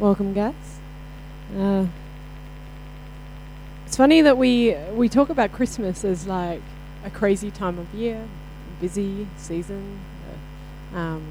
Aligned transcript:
Welcome, 0.00 0.32
guys. 0.32 0.54
Uh, 1.54 1.84
it's 3.84 3.98
funny 3.98 4.22
that 4.22 4.38
we 4.38 4.74
we 4.94 5.10
talk 5.10 5.28
about 5.28 5.52
Christmas 5.52 6.06
as 6.06 6.26
like 6.26 6.62
a 7.04 7.10
crazy 7.10 7.50
time 7.50 7.78
of 7.78 7.92
year, 7.92 8.26
busy 8.80 9.26
season, 9.36 10.00
uh, 10.94 10.96
um, 10.96 11.22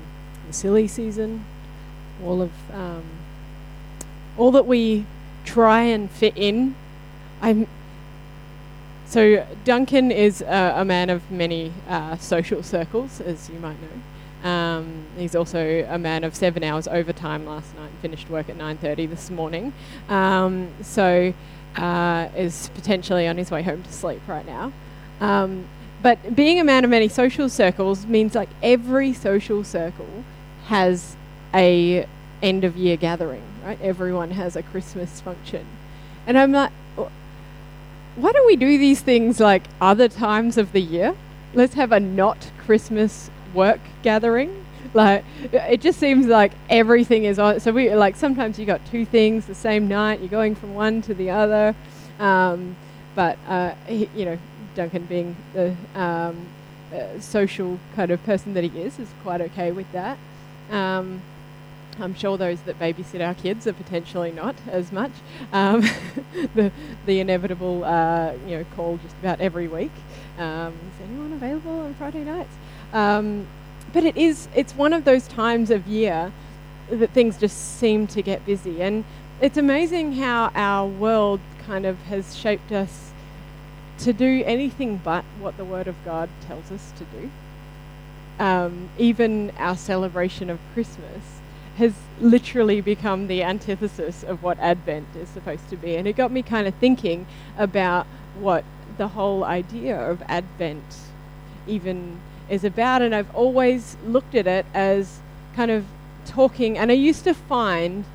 the 0.46 0.54
silly 0.54 0.88
season, 0.88 1.46
all 2.24 2.44
of 2.44 2.52
um, 2.71 3.02
all 4.37 4.51
that 4.51 4.67
we 4.67 5.08
try 5.46 5.81
and 5.81 6.12
fit 6.12 6.38
in. 6.38 6.76
I'm 7.42 7.65
so 9.08 9.47
Duncan 9.65 10.12
is 10.12 10.42
a, 10.42 10.74
a 10.78 10.86
man 10.86 11.10
of 11.10 11.31
many 11.31 11.74
uh, 11.88 12.17
social 12.17 12.62
circles, 12.62 13.20
as 13.20 13.49
you 13.49 13.58
might 13.58 13.81
know. 13.81 13.99
Um, 14.79 15.05
he's 15.17 15.35
also 15.35 15.85
a 15.89 15.97
man 15.97 16.23
of 16.23 16.35
seven 16.35 16.63
hours 16.63 16.88
overtime 16.88 17.45
last 17.45 17.75
night. 17.75 17.91
Finished 18.02 18.29
work 18.29 18.49
at 18.49 18.57
9:30 18.57 19.09
this 19.09 19.29
morning, 19.29 19.73
um, 20.07 20.70
so 20.81 21.33
uh, 21.75 22.29
is 22.35 22.70
potentially 22.73 23.27
on 23.27 23.37
his 23.37 23.51
way 23.51 23.61
home 23.61 23.84
to 23.84 23.91
sleep 23.91 24.21
right 24.27 24.45
now. 24.45 24.71
Um, 25.20 25.65
but 26.01 26.35
being 26.35 26.59
a 26.59 26.63
man 26.63 26.85
of 26.85 26.89
many 26.89 27.09
social 27.09 27.49
circles 27.49 28.05
means 28.05 28.35
like 28.35 28.49
every 28.63 29.13
social 29.13 29.63
circle 29.63 30.23
has 30.67 31.17
a 31.53 32.07
end 32.41 32.63
of 32.63 32.77
year 32.77 32.95
gathering, 32.95 33.43
right? 33.65 33.79
Everyone 33.81 34.31
has 34.31 34.55
a 34.55 34.63
Christmas 34.63 35.20
function, 35.20 35.65
and 36.25 36.37
I'm 36.37 36.53
like, 36.53 36.71
why 38.15 38.31
don't 38.31 38.48
we 38.48 38.55
do 38.55 38.77
these 38.77 39.01
things 39.01 39.39
like 39.41 39.63
other 39.81 40.07
times 40.07 40.57
of 40.57 40.71
the 40.71 40.81
year? 40.81 41.15
Let's 41.53 41.73
have 41.73 41.91
a 41.91 41.99
not 41.99 42.51
Christmas 42.65 43.29
work 43.53 43.79
gathering. 44.03 44.65
Like 44.93 45.23
it 45.52 45.81
just 45.81 45.99
seems 45.99 46.25
like 46.25 46.52
everything 46.70 47.25
is 47.25 47.38
on. 47.38 47.59
So 47.59 47.71
we 47.71 47.93
like 47.93 48.16
sometimes 48.16 48.57
you 48.57 48.66
got 48.66 48.84
two 48.88 49.05
things 49.05 49.45
the 49.45 49.53
same 49.53 49.88
night. 49.88 50.20
You're 50.20 50.29
going 50.29 50.55
from 50.55 50.73
one 50.73 51.02
to 51.03 51.13
the 51.13 51.29
other. 51.29 51.75
Um, 52.20 52.76
but 53.15 53.37
uh, 53.48 53.76
he, 53.87 54.10
you 54.15 54.26
know, 54.26 54.37
Duncan 54.76 55.05
being 55.05 55.35
the 55.54 55.76
um, 55.95 56.48
uh, 56.93 57.20
social 57.20 57.79
kind 57.95 58.12
of 58.12 58.23
person 58.23 58.54
that 58.54 58.63
he 58.63 58.82
is, 58.82 58.98
is 58.99 59.10
quite 59.23 59.41
okay 59.41 59.71
with 59.71 59.91
that. 59.91 60.17
Um, 60.71 61.21
I'm 61.99 62.15
sure 62.15 62.37
those 62.37 62.62
that 62.62 62.79
babysit 62.79 63.26
our 63.26 63.34
kids 63.34 63.67
are 63.67 63.73
potentially 63.73 64.32
not 64.32 64.56
as 64.67 64.92
much. 64.92 65.12
Um, 65.52 65.82
the, 66.56 66.72
the 67.06 67.20
inevitable, 67.20 67.84
uh, 67.84 68.34
you 68.48 68.58
know, 68.58 68.66
call 68.76 68.98
just 68.98 69.16
about 69.17 69.42
every 69.42 69.67
week. 69.67 69.92
Um, 70.38 70.73
is 70.73 71.10
anyone 71.10 71.34
available 71.34 71.80
on 71.80 71.94
Friday 71.95 72.23
nights? 72.23 72.54
Um, 72.94 73.48
but 73.92 74.04
it 74.04 74.18
is, 74.18 74.48
it's 74.56 74.73
one 74.73 74.94
of 74.94 75.06
those 75.06 75.28
times 75.28 75.70
of 75.72 75.88
year 75.88 76.32
that 76.90 77.12
things 77.12 77.38
just 77.38 77.80
seem 77.80 78.08
to 78.08 78.22
get 78.22 78.45
busy. 78.45 78.82
And 78.82 79.04
it's 79.42 79.58
amazing 79.58 80.14
how 80.14 80.52
our 80.56 80.88
world 80.88 81.40
kind 81.66 81.86
of 81.86 81.98
has 82.04 82.36
shaped 82.36 82.72
us 82.72 83.12
to 84.00 84.14
do 84.14 84.44
anything 84.45 85.00
but 85.04 85.23
what 85.40 85.58
the 85.58 85.66
Word 85.66 85.88
of 85.88 85.95
God 86.06 86.30
tells 86.48 86.72
us 86.72 86.94
to 86.98 87.06
do. 87.06 87.30
Um, 88.40 88.90
even 88.98 89.52
our 89.58 89.76
celebration 89.76 90.50
of 90.50 90.60
Christmas 90.73 91.40
has 91.78 91.94
literally 92.20 92.82
become 92.82 93.28
the 93.28 93.44
antithesis 93.44 94.23
of 94.23 94.44
what 94.44 94.58
Advent 94.60 95.08
is 95.16 95.30
supposed 95.30 95.70
to 95.70 95.78
be. 95.78 95.95
And 95.95 96.08
it 96.08 96.16
got 96.16 96.32
me 96.32 96.42
kind 96.42 96.67
of 96.67 96.73
thinking 96.76 97.26
about 97.58 98.06
what 98.40 98.64
the 98.98 99.10
whole 99.10 99.44
idea 99.44 99.98
of 99.98 100.22
Advent 100.23 100.84
even 101.67 102.20
is 102.50 102.64
about. 102.64 103.02
And 103.02 103.14
I've 103.14 103.33
always 103.36 103.97
looked 104.05 104.36
at 104.36 104.47
it 104.47 104.66
as 104.73 105.19
kind 105.55 105.72
of 105.72 105.86
talking, 106.25 106.78
and 106.78 106.92
I 106.92 106.95
used 106.95 107.23
to 107.23 107.33
find 107.33 108.05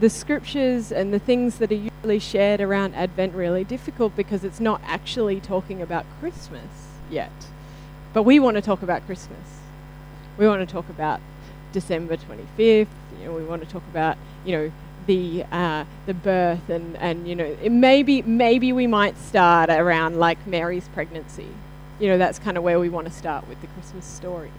the 0.00 0.10
scriptures 0.10 0.90
and 0.90 1.12
the 1.14 1.18
things 1.18 1.58
that 1.58 1.70
are 1.70 1.74
usually 1.74 2.18
shared 2.18 2.60
around 2.60 2.94
Advent 2.94 3.34
really 3.34 3.64
difficult 3.64 4.16
because 4.16 4.42
it's 4.42 4.58
not 4.60 4.80
actually 4.84 5.40
talking 5.40 5.80
about 5.80 6.04
Christmas 6.18 6.88
yet. 7.10 7.32
But 8.12 8.24
we 8.24 8.40
want 8.40 8.56
to 8.56 8.62
talk 8.62 8.82
about 8.82 9.06
Christmas. 9.06 9.60
We 10.36 10.46
want 10.46 10.66
to 10.66 10.72
talk 10.72 10.88
about 10.88 11.20
December 11.72 12.16
25th 12.16 12.88
you 13.22 13.28
know, 13.28 13.34
we 13.34 13.44
want 13.44 13.62
to 13.62 13.68
talk 13.68 13.82
about, 13.90 14.16
you 14.44 14.52
know, 14.56 14.72
the 15.06 15.44
uh, 15.50 15.84
the 16.06 16.14
birth 16.14 16.68
and 16.68 16.96
and 16.98 17.26
you 17.26 17.34
know 17.34 17.56
maybe 17.68 18.22
maybe 18.22 18.72
we 18.72 18.86
might 18.86 19.18
start 19.18 19.68
around 19.68 20.18
like 20.18 20.46
Mary's 20.46 20.86
pregnancy. 20.88 21.48
You 22.02 22.08
know, 22.08 22.18
that's 22.18 22.40
kind 22.40 22.58
of 22.58 22.64
where 22.64 22.80
we 22.80 22.88
want 22.88 23.06
to 23.06 23.12
start 23.12 23.46
with 23.46 23.60
the 23.60 23.68
Christmas 23.68 24.04
story. 24.04 24.50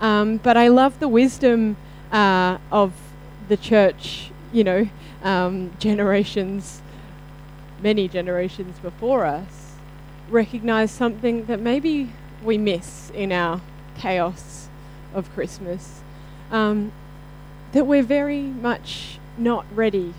Um, 0.00 0.38
but 0.38 0.56
I 0.56 0.68
love 0.68 1.00
the 1.00 1.08
wisdom 1.08 1.76
uh, 2.10 2.56
of 2.72 2.94
the 3.48 3.58
church. 3.58 4.30
You 4.54 4.64
know, 4.64 4.88
um, 5.22 5.70
generations, 5.78 6.80
many 7.82 8.08
generations 8.08 8.78
before 8.78 9.26
us, 9.26 9.74
recognize 10.30 10.90
something 10.90 11.44
that 11.44 11.60
maybe 11.60 12.10
we 12.42 12.56
miss 12.56 13.10
in 13.10 13.32
our 13.32 13.60
chaos 13.98 14.68
of 15.12 15.30
Christmas. 15.34 16.00
Um, 16.50 16.90
that 17.72 17.84
we're 17.84 18.02
very 18.02 18.40
much 18.40 19.18
not 19.36 19.66
ready 19.74 20.14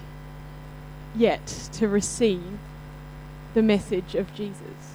yet 1.15 1.47
to 1.73 1.87
receive 1.87 2.59
the 3.55 3.63
message 3.63 4.13
of 4.13 4.35
Jesus. 4.35 4.88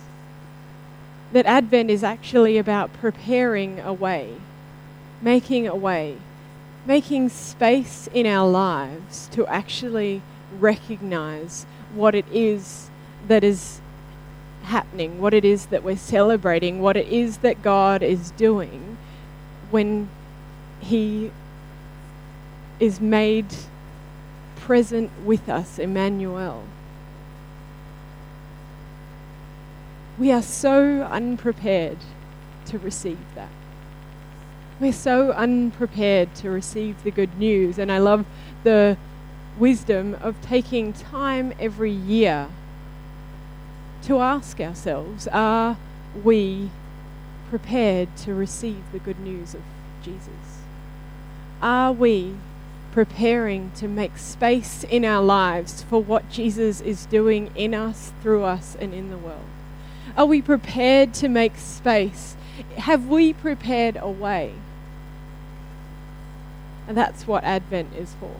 That 1.34 1.46
Advent 1.46 1.90
is 1.90 2.04
actually 2.04 2.58
about 2.58 2.92
preparing 2.92 3.80
a 3.80 3.92
way, 3.92 4.36
making 5.20 5.66
a 5.66 5.74
way, 5.74 6.18
making 6.86 7.28
space 7.30 8.08
in 8.14 8.24
our 8.24 8.48
lives 8.48 9.28
to 9.32 9.44
actually 9.48 10.22
recognize 10.60 11.66
what 11.92 12.14
it 12.14 12.24
is 12.30 12.88
that 13.26 13.42
is 13.42 13.80
happening, 14.62 15.20
what 15.20 15.34
it 15.34 15.44
is 15.44 15.66
that 15.66 15.82
we're 15.82 15.96
celebrating, 15.96 16.80
what 16.80 16.96
it 16.96 17.08
is 17.08 17.38
that 17.38 17.62
God 17.62 18.00
is 18.00 18.30
doing 18.30 18.96
when 19.72 20.08
He 20.78 21.32
is 22.78 23.00
made 23.00 23.46
present 24.54 25.10
with 25.24 25.48
us, 25.48 25.80
Emmanuel. 25.80 26.62
We 30.16 30.30
are 30.30 30.42
so 30.42 31.02
unprepared 31.02 31.98
to 32.66 32.78
receive 32.78 33.18
that. 33.34 33.50
We're 34.78 34.92
so 34.92 35.32
unprepared 35.32 36.34
to 36.36 36.50
receive 36.50 37.02
the 37.02 37.10
good 37.10 37.36
news, 37.38 37.78
and 37.78 37.90
I 37.90 37.98
love 37.98 38.24
the 38.62 38.96
wisdom 39.58 40.16
of 40.20 40.40
taking 40.40 40.92
time 40.92 41.52
every 41.58 41.90
year 41.90 42.48
to 44.02 44.20
ask 44.20 44.60
ourselves 44.60 45.26
are 45.28 45.76
we 46.22 46.70
prepared 47.48 48.16
to 48.18 48.34
receive 48.34 48.82
the 48.92 48.98
good 48.98 49.18
news 49.20 49.54
of 49.54 49.62
Jesus? 50.02 50.62
Are 51.62 51.92
we 51.92 52.34
preparing 52.92 53.72
to 53.76 53.88
make 53.88 54.18
space 54.18 54.84
in 54.84 55.04
our 55.04 55.22
lives 55.22 55.82
for 55.82 56.02
what 56.02 56.30
Jesus 56.30 56.80
is 56.80 57.06
doing 57.06 57.50
in 57.56 57.74
us, 57.74 58.12
through 58.22 58.44
us, 58.44 58.76
and 58.78 58.92
in 58.92 59.10
the 59.10 59.18
world? 59.18 59.53
Are 60.16 60.26
we 60.26 60.40
prepared 60.40 61.14
to 61.14 61.28
make 61.28 61.56
space? 61.56 62.36
Have 62.78 63.08
we 63.08 63.32
prepared 63.32 63.96
a 64.00 64.08
way? 64.08 64.54
And 66.86 66.96
that's 66.96 67.26
what 67.26 67.42
Advent 67.44 67.94
is 67.94 68.14
for. 68.20 68.36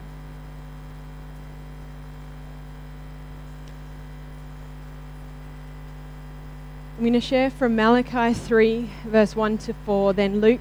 I'm 6.97 7.01
going 7.01 7.13
to 7.15 7.21
share 7.21 7.51
from 7.51 7.75
Malachi 7.75 8.33
3, 8.35 8.91
verse 9.05 9.35
1 9.35 9.59
to 9.59 9.75
4, 9.85 10.13
then 10.13 10.41
Luke, 10.41 10.61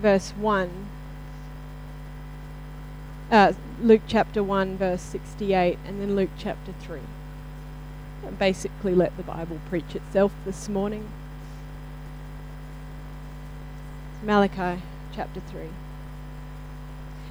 verse 0.00 0.30
1 0.30 0.88
uh, 3.30 3.52
Luke 3.80 4.02
chapter 4.06 4.42
1, 4.42 4.76
verse 4.76 5.00
68, 5.00 5.78
and 5.86 6.00
then 6.00 6.14
Luke 6.14 6.30
chapter 6.38 6.72
3. 6.80 7.00
Basically, 8.38 8.94
let 8.94 9.16
the 9.16 9.22
Bible 9.22 9.60
preach 9.68 9.94
itself 9.94 10.32
this 10.44 10.68
morning. 10.68 11.08
Malachi 14.22 14.82
chapter 15.14 15.40
3. 15.50 15.62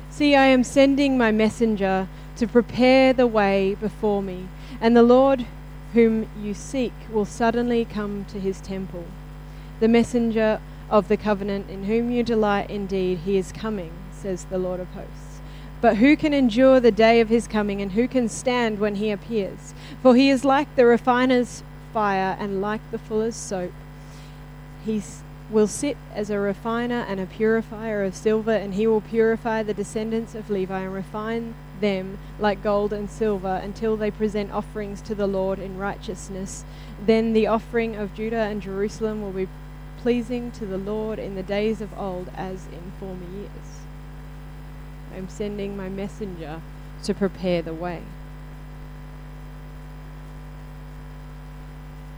See, 0.09 0.35
I 0.35 0.45
am 0.45 0.63
sending 0.63 1.17
my 1.17 1.31
messenger 1.31 2.07
to 2.37 2.47
prepare 2.47 3.13
the 3.13 3.27
way 3.27 3.75
before 3.75 4.21
me, 4.21 4.47
and 4.79 4.95
the 4.95 5.03
Lord 5.03 5.45
whom 5.93 6.27
you 6.39 6.53
seek 6.53 6.93
will 7.11 7.25
suddenly 7.25 7.85
come 7.85 8.25
to 8.25 8.39
his 8.39 8.61
temple. 8.61 9.05
The 9.79 9.87
messenger 9.87 10.61
of 10.89 11.07
the 11.07 11.17
covenant 11.17 11.69
in 11.69 11.85
whom 11.85 12.11
you 12.11 12.23
delight 12.23 12.69
indeed, 12.69 13.19
he 13.19 13.37
is 13.37 13.51
coming, 13.51 13.91
says 14.11 14.45
the 14.45 14.57
Lord 14.57 14.79
of 14.79 14.87
hosts. 14.89 15.22
But 15.83 15.97
who 15.97 16.15
can 16.15 16.33
endure 16.33 16.79
the 16.79 16.93
day 16.93 17.19
of 17.19 17.27
his 17.27 17.45
coming, 17.45 17.81
and 17.81 17.91
who 17.91 18.07
can 18.07 18.29
stand 18.29 18.79
when 18.79 18.95
he 18.95 19.11
appears? 19.11 19.73
For 20.01 20.15
he 20.15 20.29
is 20.29 20.45
like 20.45 20.73
the 20.77 20.85
refiner's 20.85 21.61
fire 21.91 22.37
and 22.39 22.61
like 22.61 22.79
the 22.89 22.97
fuller's 22.97 23.35
soap. 23.35 23.73
He 24.85 25.03
will 25.49 25.67
sit 25.67 25.97
as 26.15 26.29
a 26.29 26.39
refiner 26.39 27.05
and 27.05 27.19
a 27.19 27.25
purifier 27.25 28.01
of 28.05 28.15
silver, 28.15 28.53
and 28.53 28.75
he 28.75 28.87
will 28.87 29.01
purify 29.01 29.61
the 29.61 29.73
descendants 29.73 30.35
of 30.35 30.49
Levi 30.49 30.79
and 30.79 30.93
refine 30.93 31.53
them 31.81 32.17
like 32.39 32.63
gold 32.63 32.93
and 32.93 33.09
silver 33.09 33.59
until 33.61 33.97
they 33.97 34.09
present 34.09 34.53
offerings 34.53 35.01
to 35.01 35.13
the 35.13 35.27
Lord 35.27 35.59
in 35.59 35.77
righteousness. 35.77 36.63
Then 37.05 37.33
the 37.33 37.47
offering 37.47 37.97
of 37.97 38.13
Judah 38.13 38.37
and 38.37 38.61
Jerusalem 38.61 39.21
will 39.21 39.33
be 39.33 39.49
pleasing 39.97 40.49
to 40.51 40.65
the 40.65 40.77
Lord 40.77 41.19
in 41.19 41.35
the 41.35 41.43
days 41.43 41.81
of 41.81 41.89
old 41.99 42.29
as 42.37 42.67
in 42.67 42.93
former 43.01 43.29
years. 43.35 43.82
I 45.13 45.17
am 45.17 45.29
sending 45.29 45.77
my 45.77 45.89
messenger 45.89 46.61
to 47.03 47.13
prepare 47.13 47.61
the 47.61 47.73
way. 47.73 48.01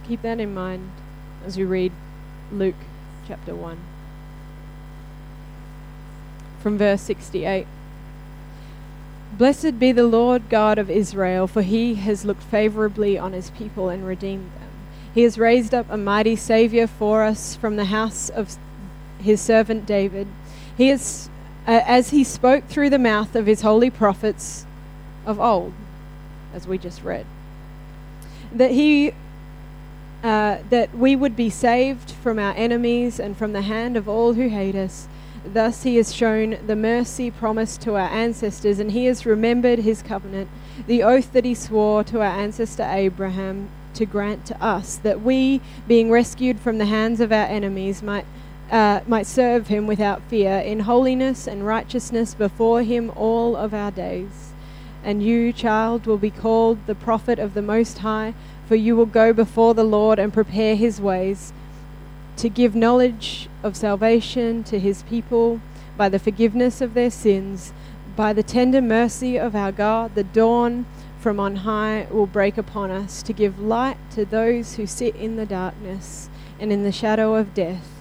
Keep 0.08 0.22
that 0.22 0.40
in 0.40 0.54
mind 0.54 0.92
as 1.46 1.58
we 1.58 1.64
read 1.64 1.92
Luke 2.52 2.76
chapter 3.28 3.54
1. 3.54 3.78
From 6.62 6.78
verse 6.78 7.02
68. 7.02 7.68
Blessed 9.38 9.80
be 9.80 9.92
the 9.92 10.08
Lord 10.08 10.50
God 10.50 10.78
of 10.78 10.90
Israel, 10.90 11.48
for 11.48 11.62
he 11.62 11.96
has 11.96 12.24
looked 12.24 12.44
favorably 12.44 13.18
on 13.18 13.34
his 13.34 13.50
people 13.50 13.90
and 13.90 14.08
redeemed 14.08 14.52
them. 14.54 14.70
He 15.14 15.24
has 15.24 15.38
raised 15.38 15.74
up 15.74 15.88
a 15.90 15.98
mighty 15.98 16.36
Savior 16.36 16.88
for 16.88 17.24
us 17.24 17.56
from 17.56 17.76
the 17.76 17.86
house 17.86 18.30
of 18.30 18.58
his 19.20 19.42
servant 19.42 19.86
David. 19.86 20.28
He 20.78 20.90
is, 20.90 21.30
uh, 21.68 21.82
as 21.86 22.10
he 22.10 22.24
spoke 22.24 22.68
through 22.68 22.90
the 22.90 23.00
mouth 23.00 23.36
of 23.36 23.46
his 23.46 23.62
holy 23.62 23.90
prophets 23.90 24.66
of 25.26 25.40
old, 25.40 25.74
as 26.54 26.68
we 26.68 26.78
just 26.78 27.04
read, 27.04 27.26
that 28.52 28.72
he 28.72 29.14
uh, 30.24 30.58
that 30.72 30.96
we 30.98 31.16
would 31.16 31.36
be 31.36 31.52
saved 31.52 32.10
from 32.10 32.40
our 32.40 32.54
enemies 32.56 33.20
and 33.20 33.38
from 33.38 33.54
the 33.54 33.62
hand 33.62 33.96
of 33.96 34.10
all 34.10 34.34
who 34.34 34.50
hate 34.50 34.76
us. 34.76 35.08
Thus 35.46 35.84
he 35.84 35.98
has 35.98 36.16
shown 36.16 36.58
the 36.66 36.76
mercy 36.76 37.30
promised 37.30 37.82
to 37.82 37.94
our 37.94 38.10
ancestors, 38.10 38.80
and 38.80 38.92
he 38.92 39.06
has 39.06 39.28
remembered 39.28 39.80
his 39.80 40.02
covenant, 40.02 40.50
the 40.88 41.04
oath 41.04 41.32
that 41.34 41.46
he 41.46 41.54
swore 41.54 42.04
to 42.06 42.22
our 42.22 42.40
ancestor 42.40 42.88
Abraham 42.90 43.70
to 43.94 44.08
grant 44.08 44.48
to 44.48 44.64
us, 44.64 44.96
that 44.98 45.22
we, 45.22 45.62
being 45.88 46.10
rescued 46.10 46.60
from 46.60 46.80
the 46.80 46.86
hands 46.86 47.20
of 47.20 47.32
our 47.32 47.46
enemies, 47.46 48.02
might, 48.02 48.26
uh, 48.72 49.02
might 49.08 49.28
serve 49.28 49.68
him 49.68 49.88
without 49.88 50.22
fear, 50.24 50.60
in 50.60 50.82
holiness 50.82 51.48
and 51.48 51.66
righteousness 51.66 52.34
before 52.34 52.82
him 52.84 53.12
all 53.16 53.56
of 53.56 53.74
our 53.74 53.92
days. 53.92 54.52
And 55.04 55.22
you, 55.22 55.54
child, 55.54 56.08
will 56.08 56.18
be 56.18 56.32
called 56.32 56.86
the 56.88 56.96
prophet 56.96 57.38
of 57.38 57.54
the 57.54 57.62
Most 57.62 58.00
High 58.00 58.34
for 58.68 58.76
you 58.76 58.96
will 58.96 59.06
go 59.06 59.32
before 59.32 59.74
the 59.74 59.84
Lord 59.84 60.20
and 60.20 60.34
prepare 60.34 60.76
his 60.76 61.00
ways 61.00 61.54
to 62.38 62.50
give 62.50 62.76
knowledge 62.76 63.48
of 63.64 63.78
salvation 63.78 64.64
to 64.66 64.80
his 64.80 65.04
people 65.04 65.62
by 65.96 66.10
the 66.10 66.20
forgiveness 66.20 66.82
of 66.82 66.94
their 66.94 67.12
sins. 67.12 67.72
By 68.16 68.34
the 68.34 68.44
tender 68.44 68.82
mercy 68.82 69.38
of 69.38 69.56
our 69.56 69.72
God, 69.72 70.16
the 70.16 70.24
dawn 70.24 70.86
from 71.20 71.40
on 71.40 71.58
high 71.58 72.08
will 72.12 72.28
break 72.28 72.58
upon 72.58 72.92
us 72.92 73.22
to 73.24 73.34
give 73.34 73.60
light 73.60 73.98
to 74.12 74.26
those 74.26 74.76
who 74.76 74.86
sit 74.86 75.16
in 75.16 75.38
the 75.38 75.46
darkness 75.46 76.30
and 76.60 76.72
in 76.72 76.84
the 76.84 76.92
shadow 76.92 77.36
of 77.36 77.54
death, 77.54 77.95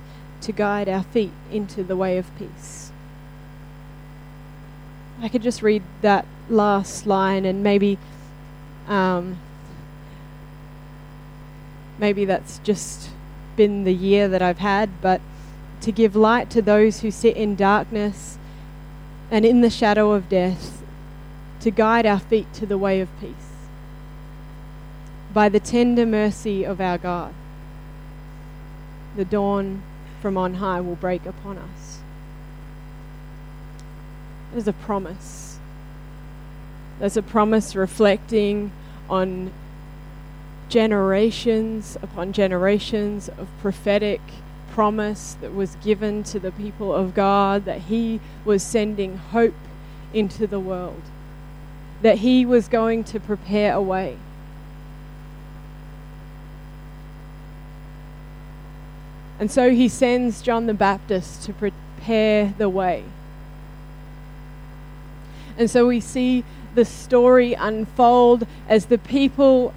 to 0.44 0.52
guide 0.52 0.88
our 0.88 1.02
feet 1.02 1.32
into 1.50 1.82
the 1.82 1.96
way 1.96 2.18
of 2.18 2.26
peace. 2.38 2.90
I 5.20 5.28
could 5.28 5.42
just 5.42 5.62
read 5.62 5.82
that 6.02 6.26
last 6.50 7.06
line 7.06 7.44
and 7.44 7.62
maybe 7.62 7.98
um, 8.88 9.38
maybe 11.98 12.24
that's 12.24 12.58
just 12.58 13.10
been 13.56 13.84
the 13.84 13.94
year 13.94 14.28
that 14.28 14.42
I've 14.42 14.58
had, 14.58 15.00
but 15.00 15.20
to 15.80 15.92
give 15.92 16.14
light 16.14 16.50
to 16.50 16.60
those 16.60 17.00
who 17.00 17.10
sit 17.10 17.36
in 17.36 17.56
darkness 17.56 18.38
and 19.30 19.44
in 19.44 19.62
the 19.62 19.70
shadow 19.70 20.12
of 20.12 20.28
death, 20.28 20.82
to 21.60 21.70
guide 21.70 22.04
our 22.04 22.18
feet 22.18 22.52
to 22.54 22.66
the 22.66 22.76
way 22.76 23.00
of 23.00 23.08
peace. 23.20 23.32
By 25.32 25.48
the 25.48 25.60
tender 25.60 26.04
mercy 26.04 26.64
of 26.64 26.80
our 26.80 26.98
God, 26.98 27.32
the 29.16 29.24
dawn 29.24 29.82
from 30.24 30.38
on 30.38 30.54
high 30.54 30.80
will 30.80 30.94
break 30.94 31.26
upon 31.26 31.58
us. 31.58 31.98
There's 34.52 34.66
a 34.66 34.72
promise. 34.72 35.58
There's 36.98 37.18
a 37.18 37.22
promise 37.22 37.76
reflecting 37.76 38.72
on 39.10 39.52
generations 40.70 41.98
upon 42.00 42.32
generations 42.32 43.28
of 43.28 43.48
prophetic 43.60 44.22
promise 44.72 45.36
that 45.42 45.54
was 45.54 45.76
given 45.84 46.22
to 46.22 46.40
the 46.40 46.52
people 46.52 46.94
of 46.94 47.14
God 47.14 47.66
that 47.66 47.82
He 47.82 48.18
was 48.46 48.62
sending 48.62 49.18
hope 49.18 49.52
into 50.14 50.46
the 50.46 50.58
world, 50.58 51.02
that 52.00 52.16
He 52.16 52.46
was 52.46 52.66
going 52.66 53.04
to 53.04 53.20
prepare 53.20 53.74
a 53.74 53.82
way. 53.82 54.16
And 59.38 59.50
so 59.50 59.70
He 59.70 59.88
sends 59.88 60.42
John 60.42 60.66
the 60.66 60.74
Baptist 60.74 61.42
to 61.44 61.52
prepare 61.52 62.54
the 62.58 62.68
way. 62.68 63.04
And 65.56 65.70
so 65.70 65.86
we 65.86 66.00
see 66.00 66.44
the 66.74 66.84
story 66.84 67.54
unfold 67.54 68.46
as 68.68 68.86
the 68.86 68.98
people 68.98 69.72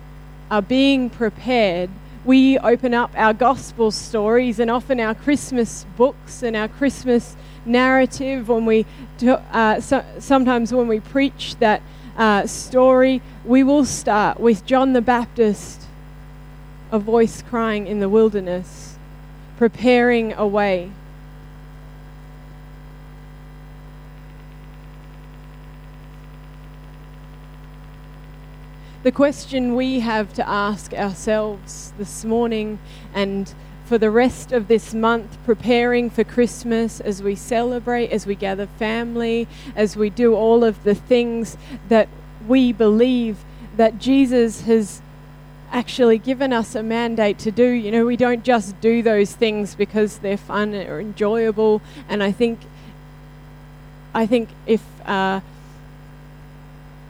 are 0.50 0.62
being 0.62 1.09
prepared, 1.09 1.89
we 2.25 2.57
open 2.59 2.94
up 2.94 3.12
our 3.15 3.33
gospel 3.33 3.92
stories 3.92 4.59
and 4.59 4.69
often 4.69 5.00
our 5.00 5.15
Christmas 5.15 5.86
books 5.95 6.44
and 6.44 6.56
our 6.56 6.68
Christmas 6.68 7.36
narrative 7.65 8.50
when 8.50 8.65
we 8.65 8.86
uh, 9.25 9.80
so, 9.80 10.04
sometimes 10.19 10.74
when 10.74 10.88
we 10.88 11.00
preach 11.00 11.56
that 11.57 11.81
uh, 12.18 12.45
story, 12.48 13.21
we 13.45 13.63
will 13.63 13.86
start 13.86 14.39
with 14.39 14.65
John 14.65 14.94
the 14.94 15.01
Baptist, 15.01 15.83
a 16.92 17.00
voice 17.00 17.42
crying 17.42 17.88
in 17.88 18.00
the 18.00 18.09
wilderness, 18.09 18.86
preparing 19.57 20.33
a 20.33 20.48
way. 20.48 20.92
The 29.04 29.12
question 29.12 29.75
we 29.75 30.01
have 30.01 30.33
to 30.33 30.48
ask 30.48 30.94
ourselves 30.94 31.94
this 31.98 32.25
morning 32.25 32.77
and 33.13 33.54
for 33.86 33.98
the 33.98 34.12
rest 34.12 34.51
of 34.51 34.68
this 34.68 34.94
month, 34.94 35.38
preparing 35.45 36.09
for 36.09 36.25
Christmas 36.25 37.00
as 37.00 37.24
we 37.24 37.33
celebrate, 37.33 38.12
as 38.12 38.25
we 38.25 38.36
gather 38.36 38.68
family, 38.68 39.48
as 39.77 39.95
we 39.95 40.09
do 40.09 40.36
all 40.36 40.65
of 40.65 40.83
the 40.83 40.94
things 40.94 41.56
that 41.88 42.09
we 42.48 42.74
believe 42.74 43.38
that 43.77 43.97
Jesus 43.97 44.61
has 44.61 45.02
actually 45.71 46.18
given 46.18 46.54
us 46.54 46.76
a 46.76 46.83
mandate 46.83 47.38
to 47.40 47.52
do. 47.52 47.68
You 47.68 47.92
know, 47.92 48.06
we 48.06 48.16
don't 48.16 48.44
just 48.44 48.80
do 48.81 49.02
those 49.02 49.33
things 49.33 49.76
because 49.76 50.19
they're 50.19 50.38
fun 50.38 50.74
or 50.74 51.00
enjoyable. 51.00 51.81
And 52.09 52.24
I 52.24 52.31
think, 52.31 52.59
I 54.14 54.26
think 54.26 54.50
if 54.66 54.83
uh, 55.06 55.42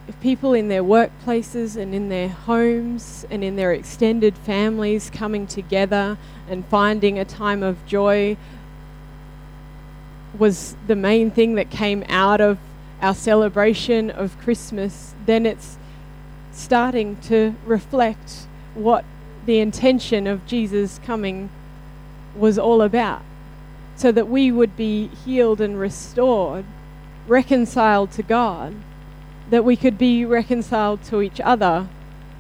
if 0.08 0.20
people 0.22 0.54
in 0.54 0.70
their 0.70 0.84
workplaces 0.84 1.76
and 1.76 1.94
in 1.94 2.10
their 2.10 2.30
homes 2.30 3.26
and 3.30 3.44
in 3.44 3.58
their 3.58 3.74
extended 3.74 4.38
families 4.38 5.10
coming 5.10 5.46
together 5.46 6.18
and 6.50 6.66
finding 6.68 7.20
a 7.20 7.26
time 7.26 7.62
of 7.62 7.86
joy 7.86 8.38
was 10.38 10.76
the 10.88 10.96
main 10.96 11.30
thing 11.30 11.56
that 11.56 11.70
came 11.70 12.06
out 12.08 12.40
of 12.40 12.58
our 13.02 13.14
celebration 13.14 14.10
of 14.10 14.38
Christmas, 14.40 15.14
then 15.26 15.46
it's 15.46 15.78
starting 16.52 17.16
to 17.18 17.54
reflect 17.66 18.47
what 18.78 19.04
the 19.46 19.60
intention 19.60 20.28
of 20.28 20.46
Jesus 20.46 21.00
coming 21.06 21.50
was 22.36 22.58
all 22.58 22.82
about. 22.82 23.22
So 23.96 24.12
that 24.12 24.28
we 24.28 24.52
would 24.52 24.78
be 24.78 25.08
healed 25.26 25.60
and 25.60 25.80
restored, 25.80 26.66
reconciled 27.28 28.12
to 28.12 28.24
God 28.24 28.76
that 29.50 29.64
we 29.64 29.76
could 29.76 29.98
be 29.98 30.26
reconciled 30.26 31.04
to 31.06 31.22
each 31.22 31.40
other 31.40 31.88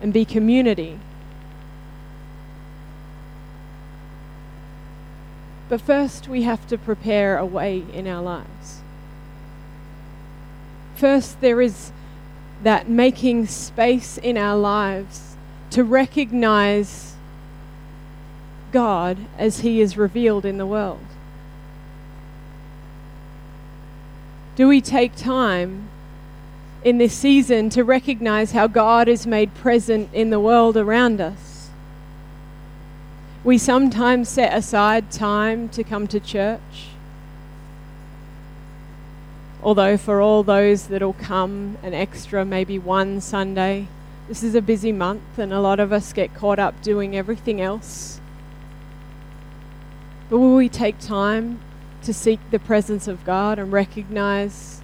and 0.01 0.11
be 0.11 0.25
community. 0.25 0.99
But 5.69 5.81
first, 5.81 6.27
we 6.27 6.43
have 6.43 6.67
to 6.67 6.77
prepare 6.77 7.37
a 7.37 7.45
way 7.45 7.83
in 7.93 8.07
our 8.07 8.21
lives. 8.21 8.81
First, 10.95 11.41
there 11.41 11.61
is 11.61 11.91
that 12.63 12.89
making 12.89 13.47
space 13.47 14.17
in 14.17 14.37
our 14.37 14.57
lives 14.57 15.36
to 15.71 15.83
recognize 15.83 17.15
God 18.71 19.17
as 19.37 19.59
He 19.59 19.81
is 19.81 19.97
revealed 19.97 20.45
in 20.45 20.57
the 20.57 20.65
world. 20.65 21.03
Do 24.55 24.67
we 24.67 24.81
take 24.81 25.15
time 25.15 25.89
in 26.83 26.97
this 26.97 27.13
season 27.13 27.69
to 27.71 27.83
recognize 27.83 28.51
how 28.51 28.67
God 28.67 29.07
is 29.07 29.27
made 29.27 29.53
present 29.55 30.09
in 30.13 30.29
the 30.29 30.39
world 30.39 30.77
around 30.77 31.19
us. 31.19 31.69
We 33.43 33.57
sometimes 33.57 34.29
set 34.29 34.55
aside 34.55 35.11
time 35.11 35.69
to 35.69 35.83
come 35.83 36.07
to 36.07 36.19
church 36.19 36.89
Although, 39.63 39.97
for 39.97 40.21
all 40.21 40.43
those 40.43 40.87
that'll 40.87 41.13
come 41.13 41.77
an 41.83 41.93
extra, 41.93 42.45
maybe 42.45 42.77
one 42.77 43.19
Sunday, 43.21 43.87
this 44.27 44.43
is 44.43 44.55
a 44.55 44.61
busy 44.61 44.91
month 44.91 45.37
and 45.37 45.53
a 45.53 45.59
lot 45.59 45.79
of 45.79 45.93
us 45.93 46.11
get 46.13 46.33
caught 46.33 46.59
up 46.59 46.81
doing 46.81 47.15
everything 47.15 47.61
else. 47.61 48.19
But 50.29 50.39
will 50.39 50.55
we 50.55 50.67
take 50.67 50.99
time 50.99 51.59
to 52.03 52.13
seek 52.13 52.39
the 52.51 52.59
presence 52.59 53.07
of 53.07 53.23
God 53.25 53.57
and 53.59 53.71
recognize 53.71 54.81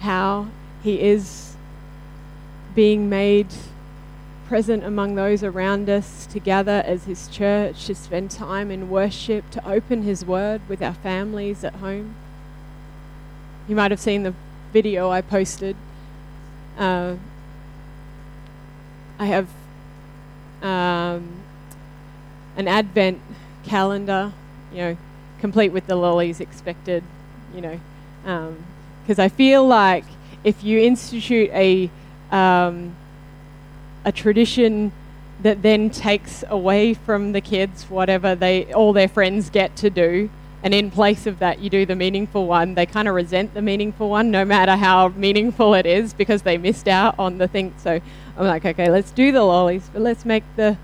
how 0.00 0.48
He 0.82 1.00
is 1.00 1.56
being 2.74 3.08
made 3.08 3.48
present 4.48 4.82
among 4.82 5.14
those 5.14 5.42
around 5.42 5.90
us, 5.90 6.26
to 6.26 6.40
gather 6.40 6.82
as 6.86 7.04
His 7.04 7.28
church, 7.28 7.86
to 7.86 7.94
spend 7.94 8.30
time 8.30 8.70
in 8.70 8.88
worship, 8.88 9.50
to 9.50 9.68
open 9.68 10.02
His 10.02 10.24
Word 10.24 10.62
with 10.68 10.82
our 10.82 10.94
families 10.94 11.64
at 11.64 11.74
home. 11.76 12.14
You 13.68 13.76
might 13.76 13.90
have 13.90 14.00
seen 14.00 14.22
the 14.22 14.34
video 14.72 15.10
I 15.10 15.20
posted. 15.20 15.76
Uh, 16.78 17.16
I 19.18 19.26
have 19.26 19.48
um, 20.62 21.28
an 22.56 22.68
Advent 22.68 23.20
calendar, 23.64 24.32
you 24.72 24.78
know, 24.78 24.96
complete 25.40 25.70
with 25.70 25.86
the 25.86 25.96
lollies 25.96 26.40
expected, 26.40 27.02
you 27.54 27.60
know, 27.60 27.80
because 28.22 29.18
um, 29.18 29.24
I 29.24 29.28
feel 29.28 29.66
like 29.66 30.04
if 30.44 30.62
you 30.62 30.78
institute 30.78 31.50
a 31.50 31.90
um, 32.30 32.94
a 34.04 34.12
tradition 34.12 34.92
that 35.42 35.62
then 35.62 35.90
takes 35.90 36.44
away 36.48 36.94
from 36.94 37.32
the 37.32 37.40
kids 37.40 37.84
whatever 37.84 38.34
they 38.34 38.72
all 38.72 38.92
their 38.92 39.08
friends 39.08 39.50
get 39.50 39.74
to 39.76 39.88
do 39.88 40.28
and 40.62 40.74
in 40.74 40.90
place 40.90 41.26
of 41.26 41.38
that 41.38 41.60
you 41.60 41.70
do 41.70 41.86
the 41.86 41.94
meaningful 41.94 42.46
one 42.46 42.74
they 42.74 42.84
kind 42.84 43.06
of 43.06 43.14
resent 43.14 43.54
the 43.54 43.62
meaningful 43.62 44.10
one 44.10 44.30
no 44.30 44.44
matter 44.44 44.76
how 44.76 45.08
meaningful 45.08 45.74
it 45.74 45.86
is 45.86 46.12
because 46.12 46.42
they 46.42 46.58
missed 46.58 46.88
out 46.88 47.14
on 47.18 47.38
the 47.38 47.48
thing. 47.48 47.72
So 47.78 48.00
i'm 48.38 48.46
like 48.46 48.64
okay 48.64 48.90
let's 48.90 49.10
do 49.10 49.32
the 49.32 49.42
lollies. 49.42 49.88
But 49.92 50.02
let's 50.02 50.24
make 50.24 50.44
the 50.56 50.76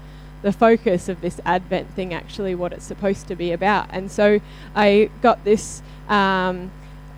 the 0.43 0.53
focus 0.53 1.09
of 1.09 1.23
this 1.23 1.41
advent 1.47 1.89
thing 1.95 2.13
actually 2.13 2.55
what 2.55 2.75
it's 2.75 2.85
supposed 2.85 3.29
to 3.29 3.37
be 3.37 3.53
about. 3.53 3.89
And 3.91 4.11
so 4.11 4.41
i 4.75 5.11
got 5.23 5.45
this 5.45 5.83
um, 6.09 6.71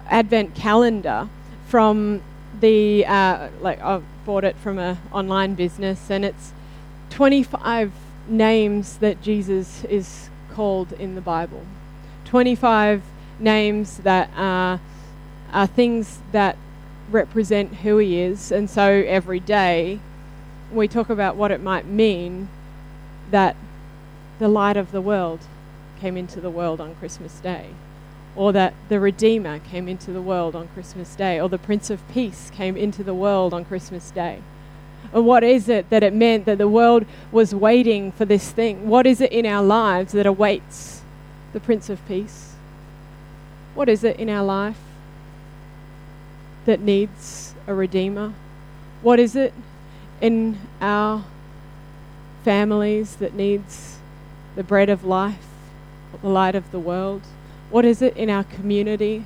advent 0.08 0.54
calendar 0.54 1.28
from 1.66 2.22
the 2.60 3.04
uh, 3.06 3.48
like 3.60 3.80
i 3.80 4.00
bought 4.24 4.44
it 4.44 4.56
from 4.56 4.78
an 4.78 4.98
online 5.12 5.54
business 5.54 6.10
and 6.10 6.24
it's 6.24 6.52
25 7.10 7.92
names 8.28 8.98
that 8.98 9.22
jesus 9.22 9.84
is 9.84 10.30
called 10.56 10.92
in 10.94 11.14
the 11.14 11.20
bible. 11.20 11.62
25 12.24 13.02
names 13.38 13.98
that 13.98 14.30
are, 14.34 14.80
are 15.52 15.66
things 15.66 16.18
that 16.32 16.56
represent 17.10 17.74
who 17.76 17.98
he 17.98 18.18
is. 18.18 18.50
And 18.50 18.68
so 18.70 19.04
every 19.06 19.38
day 19.38 20.00
we 20.72 20.88
talk 20.88 21.10
about 21.10 21.36
what 21.36 21.50
it 21.50 21.62
might 21.62 21.86
mean 21.86 22.48
that 23.30 23.56
the 24.38 24.48
light 24.48 24.76
of 24.76 24.92
the 24.92 25.00
world 25.00 25.40
came 26.00 26.16
into 26.16 26.40
the 26.40 26.50
world 26.50 26.80
on 26.80 26.94
Christmas 26.96 27.38
Day, 27.40 27.70
or 28.34 28.52
that 28.52 28.74
the 28.88 29.00
Redeemer 29.00 29.58
came 29.60 29.88
into 29.88 30.12
the 30.12 30.20
world 30.20 30.54
on 30.54 30.68
Christmas 30.68 31.14
Day, 31.14 31.40
or 31.40 31.48
the 31.48 31.58
Prince 31.58 31.90
of 31.90 32.06
Peace 32.08 32.50
came 32.54 32.76
into 32.76 33.02
the 33.02 33.14
world 33.14 33.54
on 33.54 33.64
Christmas 33.64 34.10
Day. 34.10 34.40
And 35.12 35.24
what 35.24 35.44
is 35.44 35.68
it 35.68 35.88
that 35.90 36.02
it 36.02 36.12
meant 36.12 36.44
that 36.46 36.58
the 36.58 36.68
world 36.68 37.06
was 37.30 37.54
waiting 37.54 38.12
for 38.12 38.24
this 38.24 38.50
thing? 38.50 38.88
What 38.88 39.06
is 39.06 39.20
it 39.20 39.32
in 39.32 39.46
our 39.46 39.62
lives 39.62 40.12
that 40.12 40.26
awaits 40.26 41.02
the 41.52 41.60
Prince 41.60 41.88
of 41.88 42.06
Peace? 42.06 42.54
What 43.74 43.88
is 43.88 44.04
it 44.04 44.18
in 44.18 44.28
our 44.28 44.44
life 44.44 44.78
that 46.64 46.80
needs 46.80 47.54
a 47.66 47.74
Redeemer? 47.74 48.32
What 49.00 49.20
is 49.20 49.36
it 49.36 49.54
in 50.20 50.58
our 50.80 51.24
families 52.44 53.16
that 53.16 53.34
needs 53.34 53.98
the 54.54 54.62
bread 54.62 54.88
of 54.88 55.04
life, 55.04 55.46
the 56.22 56.28
light 56.28 56.54
of 56.54 56.70
the 56.70 56.78
world? 56.78 57.22
What 57.70 57.84
is 57.84 58.00
it 58.00 58.16
in 58.16 58.30
our 58.30 58.44
community 58.44 59.24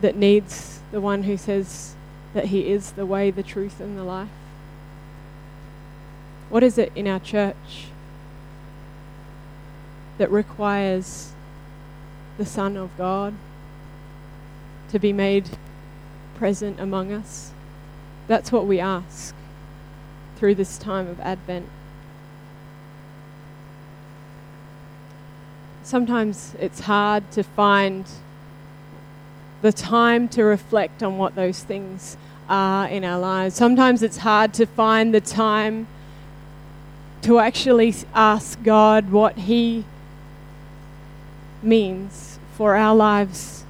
that 0.00 0.16
needs 0.16 0.80
the 0.92 1.00
one 1.00 1.24
who 1.24 1.36
says 1.36 1.94
that 2.34 2.46
he 2.46 2.70
is 2.70 2.92
the 2.92 3.06
way, 3.06 3.30
the 3.30 3.42
truth, 3.42 3.80
and 3.80 3.96
the 3.96 4.04
life? 4.04 4.28
What 6.48 6.62
is 6.62 6.78
it 6.78 6.92
in 6.94 7.08
our 7.08 7.18
church 7.18 7.86
that 10.18 10.30
requires 10.30 11.32
the 12.38 12.46
Son 12.46 12.76
of 12.76 12.96
God 12.96 13.34
to 14.90 14.98
be 14.98 15.12
made 15.12 15.48
present 16.36 16.78
among 16.78 17.12
us. 17.12 17.52
That's 18.28 18.52
what 18.52 18.66
we 18.66 18.80
ask 18.80 19.34
through 20.36 20.54
this 20.54 20.78
time 20.78 21.08
of 21.08 21.18
Advent. 21.20 21.66
Sometimes 25.82 26.54
it's 26.58 26.80
hard 26.80 27.30
to 27.32 27.42
find 27.42 28.04
the 29.62 29.72
time 29.72 30.28
to 30.28 30.42
reflect 30.44 31.02
on 31.02 31.16
what 31.16 31.34
those 31.34 31.62
things 31.62 32.16
are 32.48 32.86
in 32.88 33.04
our 33.04 33.18
lives. 33.18 33.54
Sometimes 33.54 34.02
it's 34.02 34.18
hard 34.18 34.52
to 34.54 34.66
find 34.66 35.14
the 35.14 35.20
time 35.20 35.86
to 37.22 37.38
actually 37.38 37.94
ask 38.14 38.62
God 38.62 39.10
what 39.10 39.36
He 39.36 39.84
means 41.62 42.38
for 42.56 42.76
our 42.76 42.94
lives, 42.94 43.64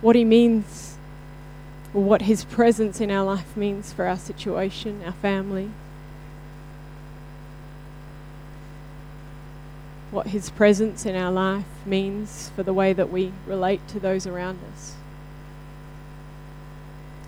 what 0.00 0.16
He 0.16 0.24
means, 0.24 0.91
what 1.92 2.22
His 2.22 2.44
presence 2.44 3.00
in 3.00 3.10
our 3.10 3.24
life 3.24 3.56
means 3.56 3.92
for 3.92 4.06
our 4.06 4.16
situation, 4.16 5.02
our 5.04 5.12
family, 5.12 5.70
what 10.10 10.28
His 10.28 10.50
presence 10.50 11.04
in 11.06 11.14
our 11.16 11.32
life 11.32 11.64
means 11.84 12.50
for 12.56 12.62
the 12.62 12.72
way 12.72 12.92
that 12.92 13.10
we 13.10 13.32
relate 13.46 13.86
to 13.88 14.00
those 14.00 14.26
around 14.26 14.58
us. 14.72 14.94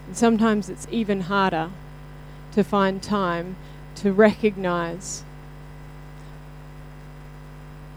And 0.07 0.17
sometimes 0.17 0.69
it's 0.69 0.87
even 0.91 1.23
harder 1.23 1.71
to 2.53 2.63
find 2.63 3.03
time 3.03 3.57
to 3.97 4.13
recognize 4.13 5.25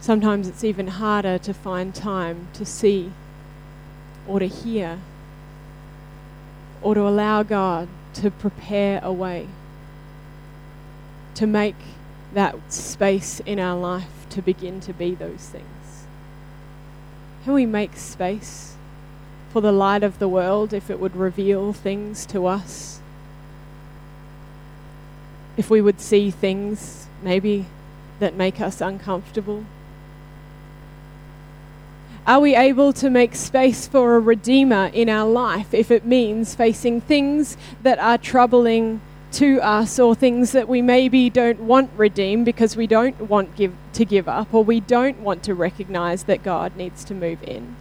Sometimes 0.00 0.46
it's 0.46 0.62
even 0.62 0.86
harder 0.86 1.38
to 1.38 1.52
find 1.52 1.94
time 1.94 2.48
to 2.54 2.64
see 2.64 3.12
or 4.26 4.38
to 4.38 4.46
hear 4.46 5.00
or 6.82 6.94
to 6.94 7.00
allow 7.00 7.42
God 7.42 7.88
to 8.14 8.30
prepare 8.30 9.00
a 9.02 9.12
way 9.12 9.48
to 11.34 11.46
make 11.46 11.76
that 12.34 12.56
space 12.72 13.40
in 13.40 13.58
our 13.58 13.78
life 13.78 14.26
to 14.30 14.42
begin 14.42 14.80
to 14.80 14.92
be 14.92 15.14
those 15.14 15.48
things. 15.48 16.04
Can 17.44 17.54
we 17.54 17.64
make 17.64 17.96
space 17.96 18.74
for 19.52 19.60
the 19.60 19.72
light 19.72 20.02
of 20.02 20.18
the 20.18 20.28
world 20.28 20.72
if 20.72 20.90
it 20.90 21.00
would 21.00 21.16
reveal 21.16 21.72
things 21.72 22.26
to 22.26 22.46
us? 22.46 23.00
If 25.56 25.70
we 25.70 25.80
would 25.80 26.00
see 26.00 26.30
things 26.30 27.06
maybe 27.22 27.66
that 28.18 28.34
make 28.34 28.60
us 28.60 28.80
uncomfortable? 28.80 29.64
Are 32.28 32.40
we 32.40 32.54
able 32.54 32.92
to 32.92 33.08
make 33.08 33.34
space 33.34 33.88
for 33.88 34.14
a 34.14 34.20
Redeemer 34.20 34.90
in 34.92 35.08
our 35.08 35.26
life 35.26 35.72
if 35.72 35.90
it 35.90 36.04
means 36.04 36.54
facing 36.54 37.00
things 37.00 37.56
that 37.82 37.98
are 37.98 38.18
troubling 38.18 39.00
to 39.32 39.62
us 39.62 39.98
or 39.98 40.14
things 40.14 40.52
that 40.52 40.68
we 40.68 40.82
maybe 40.82 41.30
don't 41.30 41.60
want 41.60 41.90
redeemed 41.96 42.44
because 42.44 42.76
we 42.76 42.86
don't 42.86 43.18
want 43.30 43.56
give, 43.56 43.72
to 43.94 44.04
give 44.04 44.28
up 44.28 44.52
or 44.52 44.62
we 44.62 44.78
don't 44.78 45.20
want 45.20 45.42
to 45.44 45.54
recognize 45.54 46.24
that 46.24 46.42
God 46.42 46.76
needs 46.76 47.02
to 47.04 47.14
move 47.14 47.42
in? 47.44 47.76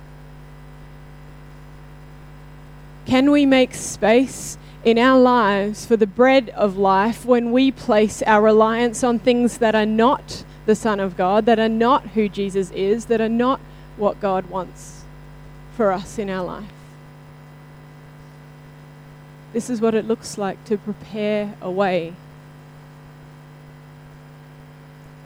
Can 3.05 3.31
we 3.31 3.45
make 3.45 3.73
space 3.73 4.57
in 4.85 4.97
our 4.97 5.19
lives 5.19 5.85
for 5.85 5.97
the 5.97 6.07
bread 6.07 6.51
of 6.51 6.77
life 6.77 7.25
when 7.25 7.51
we 7.51 7.69
place 7.69 8.21
our 8.21 8.43
reliance 8.43 9.03
on 9.03 9.19
things 9.19 9.57
that 9.57 9.75
are 9.75 9.85
not 9.85 10.45
the 10.65 10.75
Son 10.75 11.01
of 11.01 11.17
God, 11.17 11.45
that 11.47 11.59
are 11.59 11.67
not 11.67 12.07
who 12.09 12.29
Jesus 12.29 12.71
is, 12.71 13.07
that 13.07 13.19
are 13.19 13.27
not 13.27 13.59
what 13.97 14.19
God 14.19 14.49
wants 14.49 15.03
for 15.75 15.91
us 15.91 16.17
in 16.17 16.29
our 16.29 16.43
life. 16.43 16.71
This 19.53 19.69
is 19.69 19.81
what 19.81 19.95
it 19.95 20.07
looks 20.07 20.37
like 20.37 20.63
to 20.65 20.77
prepare 20.77 21.55
a 21.61 21.71
way 21.71 22.13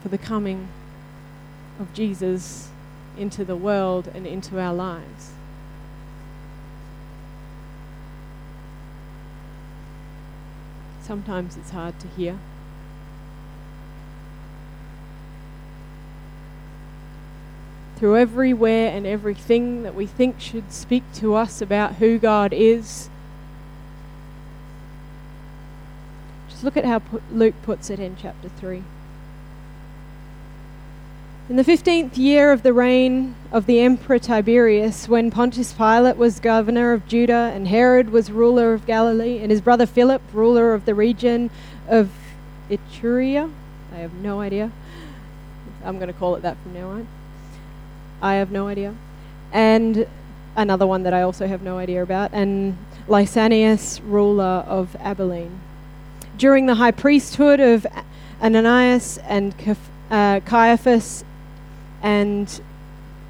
for 0.02 0.08
the 0.08 0.18
coming 0.18 0.68
of 1.78 1.92
Jesus 1.92 2.70
into 3.16 3.44
the 3.44 3.56
world 3.56 4.08
and 4.14 4.26
into 4.26 4.58
our 4.58 4.74
lives. 4.74 5.32
Sometimes 11.02 11.56
it's 11.56 11.70
hard 11.70 11.98
to 12.00 12.08
hear. 12.08 12.38
Through 18.02 18.16
everywhere 18.16 18.90
and 18.90 19.06
everything 19.06 19.84
that 19.84 19.94
we 19.94 20.04
think 20.04 20.40
should 20.40 20.72
speak 20.72 21.04
to 21.14 21.36
us 21.36 21.62
about 21.62 21.94
who 21.94 22.18
God 22.18 22.52
is. 22.52 23.08
Just 26.48 26.64
look 26.64 26.76
at 26.76 26.84
how 26.84 27.00
Luke 27.30 27.54
puts 27.62 27.90
it 27.90 28.00
in 28.00 28.16
chapter 28.20 28.48
3. 28.48 28.82
In 31.48 31.54
the 31.54 31.62
fifteenth 31.62 32.18
year 32.18 32.50
of 32.50 32.64
the 32.64 32.72
reign 32.72 33.36
of 33.52 33.66
the 33.66 33.78
Emperor 33.78 34.18
Tiberius, 34.18 35.08
when 35.08 35.30
Pontius 35.30 35.72
Pilate 35.72 36.16
was 36.16 36.40
governor 36.40 36.92
of 36.92 37.06
Judah, 37.06 37.52
and 37.54 37.68
Herod 37.68 38.10
was 38.10 38.32
ruler 38.32 38.74
of 38.74 38.84
Galilee, 38.84 39.38
and 39.38 39.52
his 39.52 39.60
brother 39.60 39.86
Philip, 39.86 40.22
ruler 40.32 40.74
of 40.74 40.86
the 40.86 40.94
region 40.96 41.50
of 41.88 42.10
Iturea, 42.68 43.48
I 43.94 43.98
have 43.98 44.14
no 44.14 44.40
idea. 44.40 44.72
I'm 45.84 45.98
going 45.98 46.12
to 46.12 46.18
call 46.18 46.34
it 46.34 46.42
that 46.42 46.56
from 46.64 46.74
now 46.74 46.88
on. 46.88 47.06
I 48.22 48.34
have 48.34 48.50
no 48.52 48.68
idea. 48.68 48.94
And 49.52 50.06
another 50.56 50.86
one 50.86 51.02
that 51.02 51.12
I 51.12 51.22
also 51.22 51.46
have 51.46 51.62
no 51.62 51.78
idea 51.78 52.02
about, 52.02 52.32
and 52.32 52.78
Lysanias, 53.08 54.00
ruler 54.04 54.64
of 54.66 54.96
Abilene. 55.00 55.60
During 56.38 56.66
the 56.66 56.76
high 56.76 56.92
priesthood 56.92 57.60
of 57.60 57.86
Ananias 58.40 59.18
and 59.18 59.54
uh, 60.10 60.40
Caiaphas, 60.44 61.24
and 62.02 62.60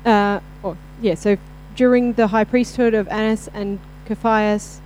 uh, 0.05 0.41
oh, 0.63 0.77
yeah, 1.01 1.15
so 1.15 1.37
during 1.75 2.13
the 2.13 2.29
high 2.29 2.45
priesthood 2.45 2.95
of 2.95 3.09
Annas 3.09 3.49
and 3.55 3.81
Caiaphas, 4.07 4.81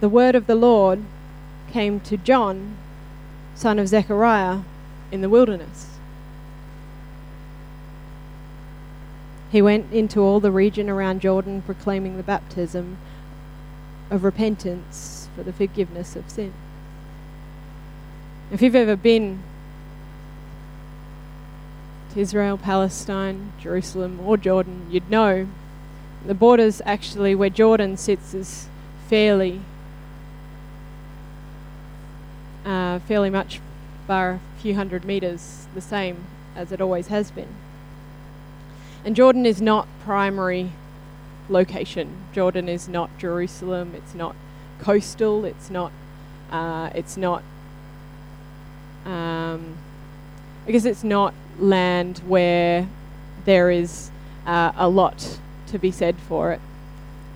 the 0.00 0.08
word 0.08 0.34
of 0.34 0.46
the 0.46 0.54
Lord 0.54 1.02
came 1.70 2.00
to 2.00 2.16
John, 2.16 2.76
son 3.54 3.78
of 3.78 3.88
Zechariah, 3.88 4.60
in 5.12 5.20
the 5.20 5.28
wilderness. 5.28 5.95
He 9.50 9.62
went 9.62 9.92
into 9.92 10.20
all 10.20 10.40
the 10.40 10.50
region 10.50 10.90
around 10.90 11.20
Jordan 11.20 11.62
proclaiming 11.62 12.16
the 12.16 12.22
baptism 12.22 12.98
of 14.10 14.24
repentance 14.24 15.28
for 15.36 15.42
the 15.42 15.52
forgiveness 15.52 16.16
of 16.16 16.28
sin. 16.30 16.52
If 18.50 18.62
you've 18.62 18.76
ever 18.76 18.96
been 18.96 19.42
to 22.14 22.20
Israel, 22.20 22.56
Palestine, 22.58 23.52
Jerusalem, 23.60 24.20
or 24.24 24.36
Jordan, 24.36 24.86
you'd 24.90 25.10
know 25.10 25.48
the 26.24 26.34
borders 26.34 26.82
actually 26.84 27.34
where 27.34 27.50
Jordan 27.50 27.96
sits 27.96 28.34
is 28.34 28.68
fairly 29.08 29.60
uh, 32.64 32.98
fairly 33.00 33.30
much 33.30 33.60
bar 34.08 34.40
a 34.58 34.60
few 34.60 34.74
hundred 34.74 35.04
meters 35.04 35.66
the 35.74 35.80
same 35.80 36.24
as 36.56 36.72
it 36.72 36.80
always 36.80 37.06
has 37.08 37.30
been. 37.30 37.48
And 39.06 39.14
Jordan 39.14 39.46
is 39.46 39.62
not 39.62 39.86
primary 40.00 40.72
location. 41.48 42.24
Jordan 42.32 42.68
is 42.68 42.88
not 42.88 43.08
Jerusalem. 43.18 43.94
It's 43.94 44.16
not 44.16 44.34
coastal. 44.80 45.44
It's 45.44 45.70
not. 45.70 45.92
Uh, 46.50 46.90
it's 46.92 47.16
not. 47.16 47.44
Um, 49.04 49.76
I 50.66 50.72
guess 50.72 50.84
it's 50.84 51.04
not 51.04 51.34
land 51.60 52.20
where 52.26 52.88
there 53.44 53.70
is 53.70 54.10
uh, 54.44 54.72
a 54.74 54.88
lot 54.88 55.38
to 55.68 55.78
be 55.78 55.92
said 55.92 56.16
for 56.16 56.50
it. 56.50 56.60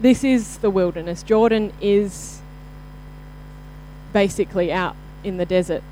This 0.01 0.25
is 0.25 0.59
the 0.59 0.71
wilderness. 0.71 1.23
Jordan 1.23 1.73
is 1.81 2.41
basically 4.13 4.73
out 4.73 4.97
in 5.23 5.37
the 5.37 5.47
desert 5.47 5.85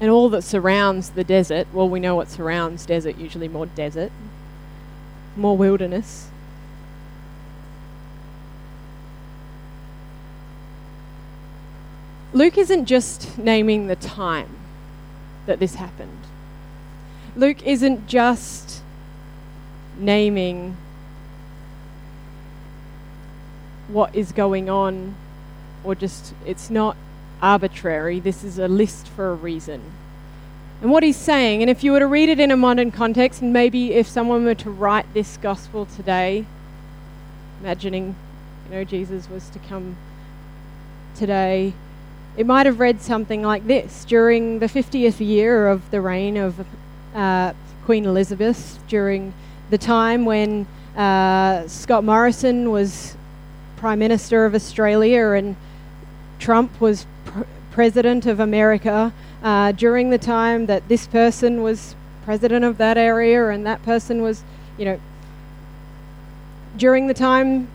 and 0.00 0.10
all 0.10 0.28
that 0.28 0.42
surrounds 0.42 1.10
the 1.10 1.24
desert, 1.24 1.66
well, 1.72 1.88
we 1.88 2.00
know 2.00 2.14
what 2.14 2.28
surrounds 2.28 2.86
desert, 2.86 3.18
usually 3.18 3.48
more 3.48 3.66
desert, 3.66 4.12
more 5.36 5.56
wilderness. 5.56 6.28
Luke 12.32 12.58
isn't 12.58 12.84
just 12.84 13.38
naming 13.38 13.86
the 13.86 13.96
time 13.96 14.54
that 15.46 15.58
this 15.58 15.74
happened. 15.74 16.18
Luke 17.34 17.62
isn't 17.66 18.06
just 18.06 18.82
naming 19.98 20.76
what 23.88 24.14
is 24.14 24.30
going 24.32 24.68
on 24.68 25.14
or 25.82 25.94
just, 25.94 26.34
it's 26.44 26.68
not 26.68 26.96
arbitrary. 27.42 28.20
This 28.20 28.44
is 28.44 28.58
a 28.58 28.68
list 28.68 29.08
for 29.08 29.30
a 29.30 29.34
reason. 29.34 29.82
And 30.80 30.92
what 30.92 31.02
he's 31.02 31.16
saying, 31.16 31.62
and 31.62 31.70
if 31.70 31.82
you 31.82 31.92
were 31.92 31.98
to 31.98 32.06
read 32.06 32.28
it 32.28 32.38
in 32.38 32.50
a 32.50 32.56
modern 32.56 32.92
context, 32.92 33.42
and 33.42 33.52
maybe 33.52 33.92
if 33.92 34.06
someone 34.06 34.44
were 34.44 34.54
to 34.54 34.70
write 34.70 35.12
this 35.12 35.36
gospel 35.36 35.86
today, 35.86 36.44
imagining, 37.60 38.14
you 38.66 38.76
know, 38.76 38.84
Jesus 38.84 39.28
was 39.28 39.48
to 39.50 39.58
come 39.58 39.96
today, 41.16 41.72
it 42.36 42.46
might 42.46 42.66
have 42.66 42.78
read 42.78 43.02
something 43.02 43.42
like 43.42 43.66
this 43.66 44.04
During 44.04 44.60
the 44.60 44.66
50th 44.66 45.18
year 45.18 45.66
of 45.66 45.90
the 45.90 46.00
reign 46.00 46.36
of 46.36 46.64
uh, 47.12 47.52
Queen 47.84 48.04
Elizabeth, 48.04 48.78
during 48.86 49.34
the 49.70 49.78
time 49.78 50.24
when 50.24 50.68
uh, 50.96 51.66
Scott 51.66 52.04
Morrison 52.04 52.70
was 52.70 53.16
Prime 53.76 53.98
Minister 53.98 54.44
of 54.44 54.54
Australia 54.54 55.30
and 55.30 55.56
Trump 56.38 56.80
was 56.80 57.06
president 57.78 58.26
of 58.26 58.40
America 58.40 59.12
uh, 59.40 59.70
during 59.70 60.10
the 60.10 60.18
time 60.18 60.66
that 60.66 60.88
this 60.88 61.06
person 61.06 61.62
was 61.62 61.94
president 62.24 62.64
of 62.64 62.76
that 62.76 62.98
area 62.98 63.50
and 63.50 63.64
that 63.64 63.80
person 63.84 64.20
was, 64.20 64.42
you 64.76 64.84
know, 64.84 64.98
during 66.76 67.06
the 67.06 67.14
time 67.14 67.68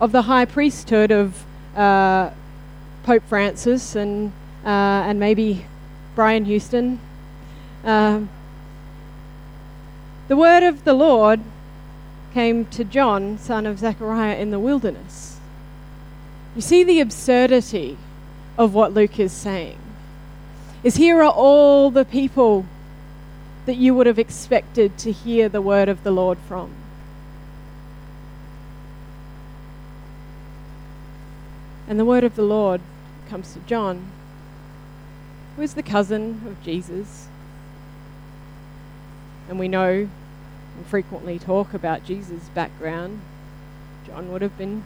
of 0.00 0.12
the 0.12 0.22
high 0.22 0.46
priesthood 0.46 1.10
of 1.10 1.44
uh, 1.76 2.30
Pope 3.02 3.22
Francis 3.28 3.94
and 3.94 4.32
uh, 4.64 5.04
and 5.04 5.20
maybe 5.20 5.66
Brian 6.14 6.46
Houston. 6.46 6.98
Uh, 7.84 8.22
the 10.28 10.38
word 10.38 10.62
of 10.62 10.84
the 10.84 10.94
Lord 10.94 11.38
came 12.32 12.64
to 12.64 12.82
John, 12.82 13.36
son 13.36 13.66
of 13.66 13.78
Zechariah, 13.78 14.38
in 14.38 14.52
the 14.52 14.58
wilderness. 14.58 15.38
You 16.56 16.62
see 16.62 16.82
the 16.82 16.98
absurdity 16.98 17.98
of 18.60 18.74
what 18.74 18.92
Luke 18.92 19.18
is 19.18 19.32
saying. 19.32 19.78
Is 20.82 20.96
here 20.96 21.22
are 21.22 21.30
all 21.30 21.90
the 21.90 22.04
people 22.04 22.66
that 23.64 23.76
you 23.76 23.94
would 23.94 24.06
have 24.06 24.18
expected 24.18 24.98
to 24.98 25.10
hear 25.10 25.48
the 25.48 25.62
word 25.62 25.88
of 25.88 26.04
the 26.04 26.10
Lord 26.10 26.36
from. 26.46 26.70
And 31.88 31.98
the 31.98 32.04
word 32.04 32.22
of 32.22 32.36
the 32.36 32.42
Lord 32.42 32.82
comes 33.30 33.54
to 33.54 33.60
John, 33.60 34.10
who 35.56 35.62
is 35.62 35.72
the 35.72 35.82
cousin 35.82 36.42
of 36.46 36.62
Jesus. 36.62 37.28
And 39.48 39.58
we 39.58 39.68
know 39.68 40.06
and 40.76 40.86
frequently 40.86 41.38
talk 41.38 41.72
about 41.72 42.04
Jesus' 42.04 42.50
background. 42.50 43.22
John 44.06 44.30
would 44.30 44.42
have 44.42 44.58
been 44.58 44.84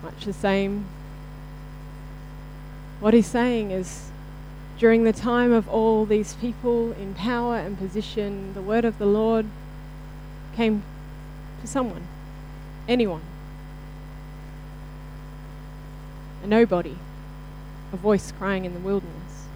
much 0.00 0.26
the 0.26 0.32
same 0.32 0.86
what 3.00 3.14
he's 3.14 3.26
saying 3.26 3.70
is 3.70 4.10
during 4.78 5.04
the 5.04 5.12
time 5.12 5.52
of 5.52 5.68
all 5.68 6.04
these 6.04 6.34
people 6.34 6.92
in 6.92 7.14
power 7.14 7.56
and 7.56 7.78
position, 7.78 8.54
the 8.54 8.62
word 8.62 8.84
of 8.84 8.98
the 8.98 9.06
Lord 9.06 9.46
came 10.56 10.82
to 11.60 11.66
someone, 11.66 12.06
anyone, 12.88 13.22
a 16.42 16.46
nobody, 16.46 16.96
a 17.92 17.96
voice 17.96 18.32
crying 18.32 18.64
in 18.64 18.74
the 18.74 18.80
wilderness. 18.80 19.46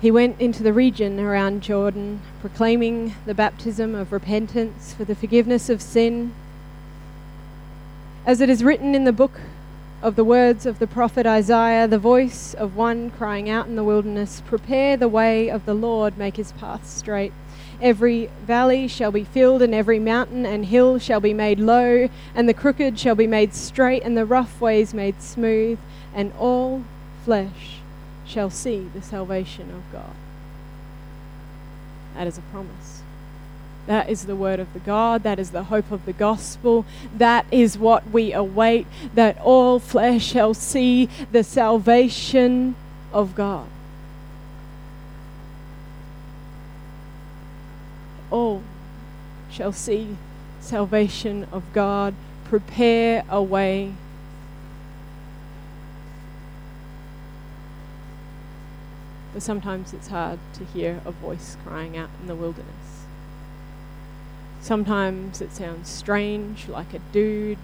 He 0.00 0.10
went 0.10 0.40
into 0.40 0.62
the 0.62 0.74
region 0.74 1.18
around 1.18 1.62
Jordan, 1.62 2.20
proclaiming 2.40 3.14
the 3.24 3.34
baptism 3.34 3.94
of 3.94 4.12
repentance 4.12 4.92
for 4.92 5.04
the 5.04 5.14
forgiveness 5.14 5.70
of 5.70 5.80
sin 5.80 6.34
as 8.26 8.40
it 8.40 8.50
is 8.50 8.64
written 8.64 8.92
in 8.96 9.04
the 9.04 9.12
book 9.12 9.40
of 10.02 10.16
the 10.16 10.24
words 10.24 10.66
of 10.66 10.80
the 10.80 10.86
prophet 10.86 11.26
Isaiah, 11.26 11.86
the 11.86 11.98
voice 11.98 12.54
of 12.54 12.74
one 12.74 13.10
crying 13.10 13.48
out 13.48 13.68
in 13.68 13.76
the 13.76 13.84
wilderness, 13.84 14.42
Prepare 14.44 14.96
the 14.96 15.08
way 15.08 15.48
of 15.48 15.64
the 15.64 15.74
Lord, 15.74 16.18
make 16.18 16.36
his 16.36 16.50
path 16.52 16.88
straight. 16.88 17.32
Every 17.80 18.28
valley 18.44 18.88
shall 18.88 19.12
be 19.12 19.22
filled, 19.22 19.62
and 19.62 19.72
every 19.72 20.00
mountain 20.00 20.44
and 20.44 20.66
hill 20.66 20.98
shall 20.98 21.20
be 21.20 21.32
made 21.32 21.60
low, 21.60 22.08
and 22.34 22.48
the 22.48 22.54
crooked 22.54 22.98
shall 22.98 23.14
be 23.14 23.28
made 23.28 23.54
straight, 23.54 24.02
and 24.02 24.16
the 24.16 24.26
rough 24.26 24.60
ways 24.60 24.92
made 24.92 25.22
smooth, 25.22 25.78
and 26.12 26.32
all 26.36 26.82
flesh 27.24 27.78
shall 28.26 28.50
see 28.50 28.88
the 28.92 29.02
salvation 29.02 29.70
of 29.70 29.82
God. 29.92 30.14
That 32.14 32.26
is 32.26 32.38
a 32.38 32.42
promise. 32.42 33.02
That 33.86 34.10
is 34.10 34.26
the 34.26 34.36
word 34.36 34.58
of 34.58 34.72
the 34.72 34.80
God. 34.80 35.22
That 35.22 35.38
is 35.38 35.50
the 35.50 35.64
hope 35.64 35.90
of 35.92 36.04
the 36.06 36.12
gospel. 36.12 36.84
That 37.14 37.46
is 37.50 37.78
what 37.78 38.10
we 38.10 38.32
await, 38.32 38.86
that 39.14 39.38
all 39.40 39.78
flesh 39.78 40.26
shall 40.26 40.54
see 40.54 41.08
the 41.30 41.44
salvation 41.44 42.74
of 43.12 43.34
God. 43.34 43.68
All 48.30 48.62
shall 49.50 49.72
see 49.72 50.16
salvation 50.60 51.46
of 51.52 51.62
God. 51.72 52.14
Prepare 52.44 53.24
a 53.28 53.40
way. 53.40 53.92
But 59.32 59.42
sometimes 59.42 59.92
it's 59.92 60.08
hard 60.08 60.38
to 60.54 60.64
hear 60.64 61.00
a 61.04 61.12
voice 61.12 61.56
crying 61.64 61.96
out 61.96 62.10
in 62.20 62.26
the 62.26 62.34
wilderness. 62.34 63.05
Sometimes 64.66 65.40
it 65.40 65.52
sounds 65.52 65.88
strange, 65.88 66.66
like 66.66 66.92
a 66.92 66.98
dude 67.12 67.56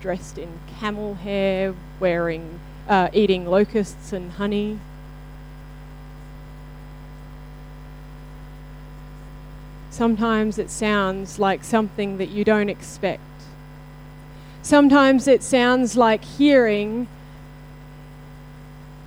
dressed 0.00 0.38
in 0.38 0.60
camel 0.78 1.14
hair, 1.14 1.74
wearing, 1.98 2.60
uh, 2.88 3.08
eating 3.12 3.46
locusts 3.46 4.12
and 4.12 4.30
honey. 4.30 4.78
Sometimes 9.90 10.56
it 10.56 10.70
sounds 10.70 11.40
like 11.40 11.64
something 11.64 12.18
that 12.18 12.28
you 12.28 12.44
don't 12.44 12.68
expect. 12.68 13.22
Sometimes 14.62 15.26
it 15.26 15.42
sounds 15.42 15.96
like 15.96 16.22
hearing 16.22 17.08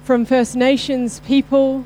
from 0.03 0.25
First 0.25 0.57
Nations 0.57 1.21
people 1.21 1.85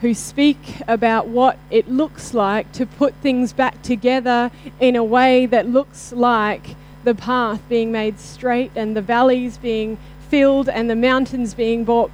who 0.00 0.12
speak 0.12 0.58
about 0.86 1.26
what 1.26 1.58
it 1.70 1.88
looks 1.88 2.34
like 2.34 2.70
to 2.72 2.84
put 2.84 3.14
things 3.16 3.52
back 3.52 3.80
together 3.82 4.50
in 4.78 4.94
a 4.94 5.04
way 5.04 5.46
that 5.46 5.68
looks 5.68 6.12
like 6.12 6.76
the 7.04 7.14
path 7.14 7.60
being 7.68 7.90
made 7.90 8.18
straight 8.18 8.70
and 8.74 8.96
the 8.96 9.02
valleys 9.02 9.56
being 9.58 9.96
filled 10.28 10.68
and 10.68 10.90
the 10.90 10.96
mountains 10.96 11.54
being 11.54 11.84
brought 11.84 12.10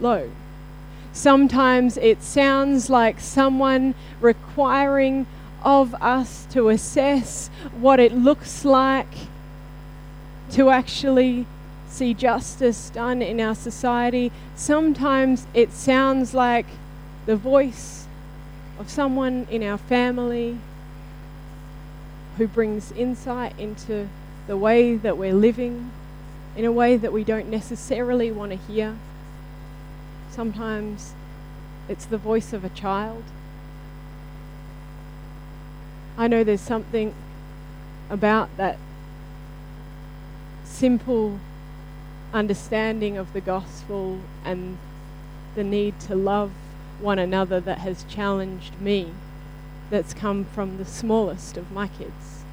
low. 0.00 0.30
Sometimes 1.12 1.96
it 1.96 2.22
sounds 2.22 2.90
like 2.90 3.18
someone 3.20 3.94
requiring 4.20 5.26
of 5.62 5.94
us 5.94 6.46
to 6.50 6.68
assess 6.68 7.48
what 7.80 7.98
it 7.98 8.12
looks 8.12 8.64
like 8.64 9.14
to 10.50 10.70
actually 10.70 11.46
see 11.88 12.12
justice 12.14 12.90
done 12.90 13.22
in 13.22 13.40
our 13.40 13.54
society. 13.54 14.30
Sometimes 14.54 15.46
it 15.54 15.72
sounds 15.72 16.34
like 16.34 16.66
the 17.26 17.36
voice 17.36 18.06
of 18.78 18.88
someone 18.88 19.46
in 19.50 19.62
our 19.62 19.78
family 19.78 20.58
who 22.38 22.46
brings 22.46 22.92
insight 22.92 23.58
into 23.58 24.08
the 24.46 24.56
way 24.56 24.94
that 24.96 25.18
we're 25.18 25.34
living 25.34 25.90
in 26.56 26.64
a 26.64 26.72
way 26.72 26.96
that 26.96 27.12
we 27.12 27.22
don't 27.22 27.48
necessarily 27.48 28.30
want 28.30 28.50
to 28.50 28.56
hear. 28.56 28.96
Sometimes 30.30 31.12
it's 31.88 32.06
the 32.06 32.16
voice 32.16 32.52
of 32.52 32.64
a 32.64 32.70
child. 32.70 33.22
I 36.16 36.28
know 36.28 36.42
there's 36.42 36.62
something 36.62 37.14
about 38.08 38.56
that 38.56 38.78
simple 40.64 41.38
understanding 42.32 43.16
of 43.16 43.32
the 43.32 43.40
gospel 43.40 44.18
and 44.44 44.78
the 45.54 45.64
need 45.64 45.98
to 46.00 46.14
love 46.14 46.50
one 47.00 47.18
another 47.18 47.60
that 47.60 47.78
has 47.78 48.04
challenged 48.04 48.80
me, 48.80 49.12
that's 49.90 50.14
come 50.14 50.44
from 50.44 50.78
the 50.78 50.84
smallest 50.84 51.56
of 51.56 51.70
my 51.70 51.88
kids. 51.88 52.44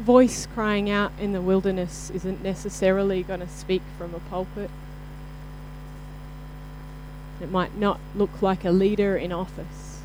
Voice 0.00 0.46
crying 0.46 0.90
out 0.90 1.12
in 1.18 1.32
the 1.32 1.40
wilderness 1.40 2.10
isn't 2.10 2.42
necessarily 2.42 3.22
going 3.22 3.40
to 3.40 3.48
speak 3.48 3.82
from 3.96 4.14
a 4.14 4.20
pulpit. 4.20 4.70
It 7.40 7.50
might 7.50 7.76
not 7.76 8.00
look 8.14 8.42
like 8.42 8.64
a 8.64 8.70
leader 8.70 9.16
in 9.16 9.32
office. 9.32 10.00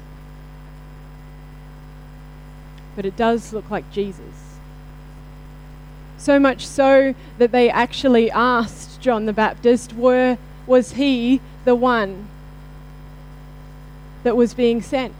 But 2.96 3.06
it 3.06 3.16
does 3.16 3.54
look 3.54 3.70
like 3.70 3.92
Jesus. 3.92 4.49
So 6.20 6.38
much 6.38 6.68
so 6.68 7.16
that 7.38 7.52
they 7.52 7.70
actually 7.70 8.30
asked 8.30 9.00
John 9.00 9.26
the 9.26 9.34
Baptist, 9.34 9.94
were, 9.94 10.38
was 10.68 10.92
he 10.92 11.40
the 11.64 11.76
one 11.76 12.28
that 14.24 14.36
was 14.36 14.54
being 14.54 14.82
sent? 14.82 15.14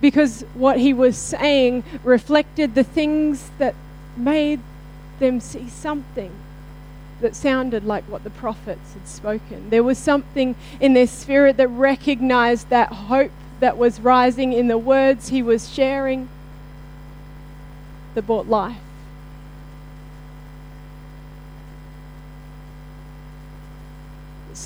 Because 0.00 0.42
what 0.54 0.78
he 0.78 0.92
was 0.92 1.16
saying 1.16 1.84
reflected 2.04 2.74
the 2.74 2.84
things 2.84 3.50
that 3.58 3.74
made 4.16 4.60
them 5.18 5.40
see 5.40 5.68
something 5.68 6.30
that 7.22 7.34
sounded 7.34 7.84
like 7.84 8.04
what 8.04 8.24
the 8.24 8.30
prophets 8.30 8.92
had 8.92 9.08
spoken. 9.08 9.70
There 9.70 9.82
was 9.82 9.96
something 9.96 10.54
in 10.80 10.92
their 10.92 11.06
spirit 11.06 11.56
that 11.56 11.68
recognized 11.68 12.68
that 12.68 12.92
hope 12.92 13.30
that 13.60 13.78
was 13.78 14.00
rising 14.00 14.52
in 14.52 14.68
the 14.68 14.76
words 14.76 15.28
he 15.28 15.42
was 15.42 15.72
sharing 15.72 16.28
that 18.14 18.26
brought 18.26 18.48
life. 18.48 18.76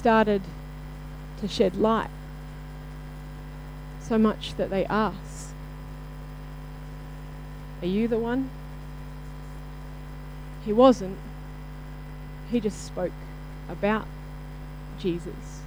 Started 0.07 0.41
to 1.41 1.49
shed 1.49 1.75
light. 1.75 2.11
So 4.01 4.17
much 4.17 4.55
that 4.57 4.71
they 4.71 4.85
ask, 4.85 5.51
Are 7.83 7.89
you 7.89 8.07
the 8.07 8.17
one? 8.17 8.49
He 10.65 10.73
wasn't. 10.73 11.19
He 12.53 12.61
just 12.61 12.87
spoke 12.87 13.11
about 13.69 14.07
Jesus. 15.01 15.63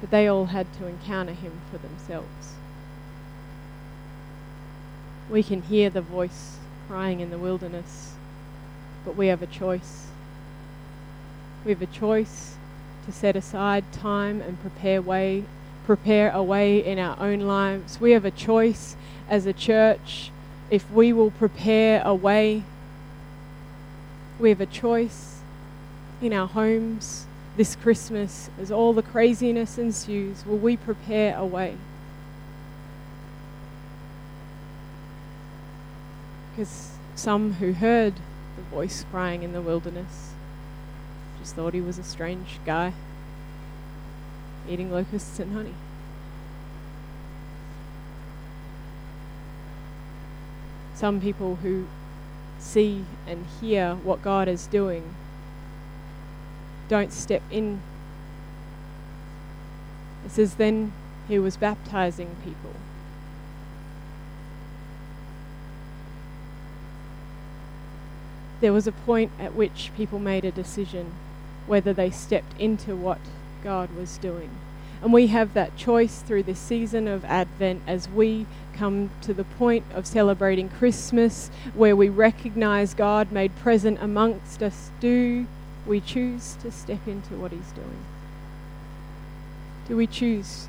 But 0.00 0.10
they 0.10 0.26
all 0.26 0.46
had 0.46 0.72
to 0.78 0.86
encounter 0.86 1.34
him 1.34 1.60
for 1.70 1.76
themselves 1.76 2.54
we 5.30 5.42
can 5.42 5.62
hear 5.62 5.90
the 5.90 6.00
voice 6.00 6.56
crying 6.88 7.20
in 7.20 7.30
the 7.30 7.38
wilderness, 7.38 8.14
but 9.04 9.16
we 9.16 9.26
have 9.28 9.42
a 9.42 9.46
choice. 9.46 10.06
We 11.64 11.72
have 11.72 11.82
a 11.82 11.86
choice 11.86 12.54
to 13.06 13.12
set 13.12 13.36
aside 13.36 13.92
time 13.92 14.40
and 14.40 14.60
prepare 14.60 15.02
way 15.02 15.44
prepare 15.86 16.32
a 16.32 16.42
way 16.42 16.84
in 16.84 16.98
our 16.98 17.18
own 17.20 17.40
lives. 17.40 18.00
We 18.00 18.10
have 18.10 18.24
a 18.24 18.30
choice 18.30 18.96
as 19.30 19.46
a 19.46 19.52
church 19.52 20.32
if 20.68 20.90
we 20.90 21.12
will 21.12 21.30
prepare 21.30 22.02
a 22.04 22.14
way. 22.14 22.64
We 24.40 24.48
have 24.48 24.60
a 24.60 24.66
choice 24.66 25.40
in 26.20 26.32
our 26.32 26.48
homes 26.48 27.26
this 27.56 27.76
Christmas 27.76 28.50
as 28.60 28.70
all 28.70 28.92
the 28.92 29.02
craziness 29.02 29.78
ensues. 29.78 30.44
Will 30.44 30.58
we 30.58 30.76
prepare 30.76 31.36
a 31.36 31.46
way? 31.46 31.76
Because 36.56 36.92
some 37.14 37.52
who 37.54 37.74
heard 37.74 38.14
the 38.56 38.62
voice 38.62 39.04
crying 39.10 39.42
in 39.42 39.52
the 39.52 39.60
wilderness 39.60 40.32
just 41.38 41.54
thought 41.54 41.74
he 41.74 41.82
was 41.82 41.98
a 41.98 42.02
strange 42.02 42.58
guy 42.64 42.94
eating 44.66 44.90
locusts 44.90 45.38
and 45.38 45.52
honey. 45.52 45.74
Some 50.94 51.20
people 51.20 51.56
who 51.56 51.86
see 52.58 53.04
and 53.26 53.44
hear 53.60 53.96
what 53.96 54.22
God 54.22 54.48
is 54.48 54.66
doing 54.66 55.14
don't 56.88 57.12
step 57.12 57.42
in. 57.50 57.82
It 60.24 60.30
says, 60.30 60.54
then 60.54 60.94
he 61.28 61.38
was 61.38 61.58
baptizing 61.58 62.34
people. 62.42 62.72
There 68.66 68.72
was 68.72 68.88
a 68.88 68.92
point 69.06 69.30
at 69.38 69.54
which 69.54 69.92
people 69.96 70.18
made 70.18 70.44
a 70.44 70.50
decision 70.50 71.12
whether 71.68 71.92
they 71.92 72.10
stepped 72.10 72.60
into 72.60 72.96
what 72.96 73.20
God 73.62 73.94
was 73.94 74.18
doing. 74.18 74.50
And 75.00 75.12
we 75.12 75.28
have 75.28 75.54
that 75.54 75.76
choice 75.76 76.18
through 76.18 76.42
this 76.42 76.58
season 76.58 77.06
of 77.06 77.24
Advent 77.24 77.82
as 77.86 78.08
we 78.08 78.44
come 78.74 79.10
to 79.22 79.32
the 79.32 79.44
point 79.44 79.84
of 79.94 80.04
celebrating 80.04 80.68
Christmas 80.68 81.48
where 81.74 81.94
we 81.94 82.08
recognize 82.08 82.92
God 82.92 83.30
made 83.30 83.54
present 83.54 84.02
amongst 84.02 84.60
us. 84.64 84.90
Do 84.98 85.46
we 85.86 86.00
choose 86.00 86.56
to 86.60 86.72
step 86.72 87.06
into 87.06 87.36
what 87.36 87.52
He's 87.52 87.70
doing? 87.70 88.02
Do 89.86 89.96
we 89.96 90.08
choose 90.08 90.66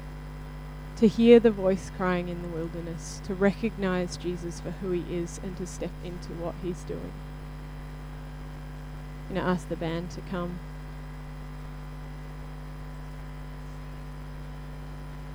to 0.97 1.07
hear 1.07 1.39
the 1.39 1.49
voice 1.49 1.89
crying 1.97 2.29
in 2.29 2.43
the 2.43 2.47
wilderness, 2.49 3.21
to 3.25 3.33
recognize 3.33 4.17
Jesus 4.17 4.59
for 4.59 4.69
who 4.69 4.91
he 4.91 5.15
is, 5.15 5.39
and 5.43 5.57
to 5.57 5.65
step 5.65 5.89
into 6.03 6.29
what 6.33 6.53
he's 6.61 6.83
doing. 6.83 7.11
I'm 9.27 9.35
going 9.35 9.45
to 9.45 9.51
ask 9.51 9.67
the 9.67 9.75
band 9.75 10.09
to 10.11 10.21
come. 10.21 10.57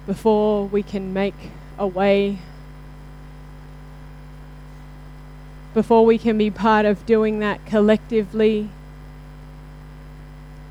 Before 0.06 0.66
we 0.66 0.82
can 0.82 1.12
make 1.12 1.34
a 1.78 1.86
way, 1.86 2.38
before 5.74 6.06
we 6.06 6.16
can 6.16 6.38
be 6.38 6.50
part 6.50 6.86
of 6.86 7.04
doing 7.04 7.38
that 7.40 7.66
collectively, 7.66 8.70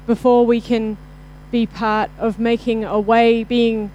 before 0.08 0.46
we 0.46 0.60
can 0.60 0.98
be 1.52 1.68
part 1.68 2.10
of 2.18 2.40
making 2.40 2.84
a 2.84 3.00
way, 3.00 3.44
being 3.44 3.92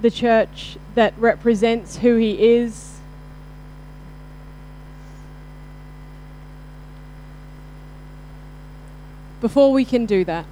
the 0.00 0.10
church 0.10 0.78
that 0.94 1.12
represents 1.18 1.98
who 1.98 2.16
He 2.16 2.54
is. 2.54 2.95
Before 9.40 9.70
we 9.70 9.84
can 9.84 10.06
do 10.06 10.24
that, 10.24 10.46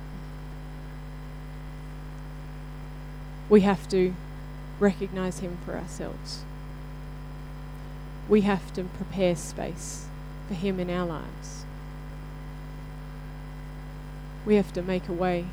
we 3.49 3.63
have 3.63 3.89
to 3.89 4.15
recognize 4.79 5.39
Him 5.39 5.57
for 5.65 5.75
ourselves. 5.75 6.45
We 8.29 8.43
have 8.43 8.75
to 8.75 8.85
prepare 8.85 9.37
space 9.37 10.07
for 10.49 10.55
Him 10.55 10.79
in 10.79 10.91
our 10.91 11.07
lives. 11.07 11.65
We 14.45 14.57
have 14.57 14.73
to 14.75 14.83
make 14.83 15.09
a 15.09 15.13
way 15.13 15.47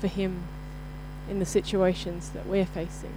for 0.00 0.08
Him 0.08 0.42
in 1.30 1.38
the 1.38 1.46
situations 1.46 2.30
that 2.30 2.46
we're 2.46 2.66
facing 2.66 3.14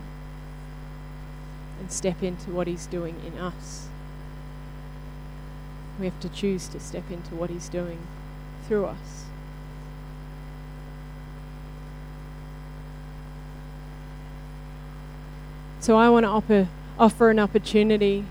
and 1.80 1.92
step 1.92 2.24
into 2.24 2.52
what 2.52 2.68
He's 2.68 2.86
doing 2.86 3.16
in 3.26 3.38
us. 3.38 3.90
We 6.00 6.06
have 6.06 6.20
to 6.22 6.30
choose 6.30 6.70
to 6.70 6.80
step 6.80 7.12
into 7.12 7.36
what 7.36 7.50
He's 7.50 7.68
doing 7.68 8.00
through 8.68 8.86
us. 8.86 9.26
So 15.82 15.98
I 15.98 16.10
want 16.10 16.26
to 16.26 16.30
offer, 16.30 16.68
offer 17.00 17.32
an 17.32 17.40
opportunity 17.40 18.24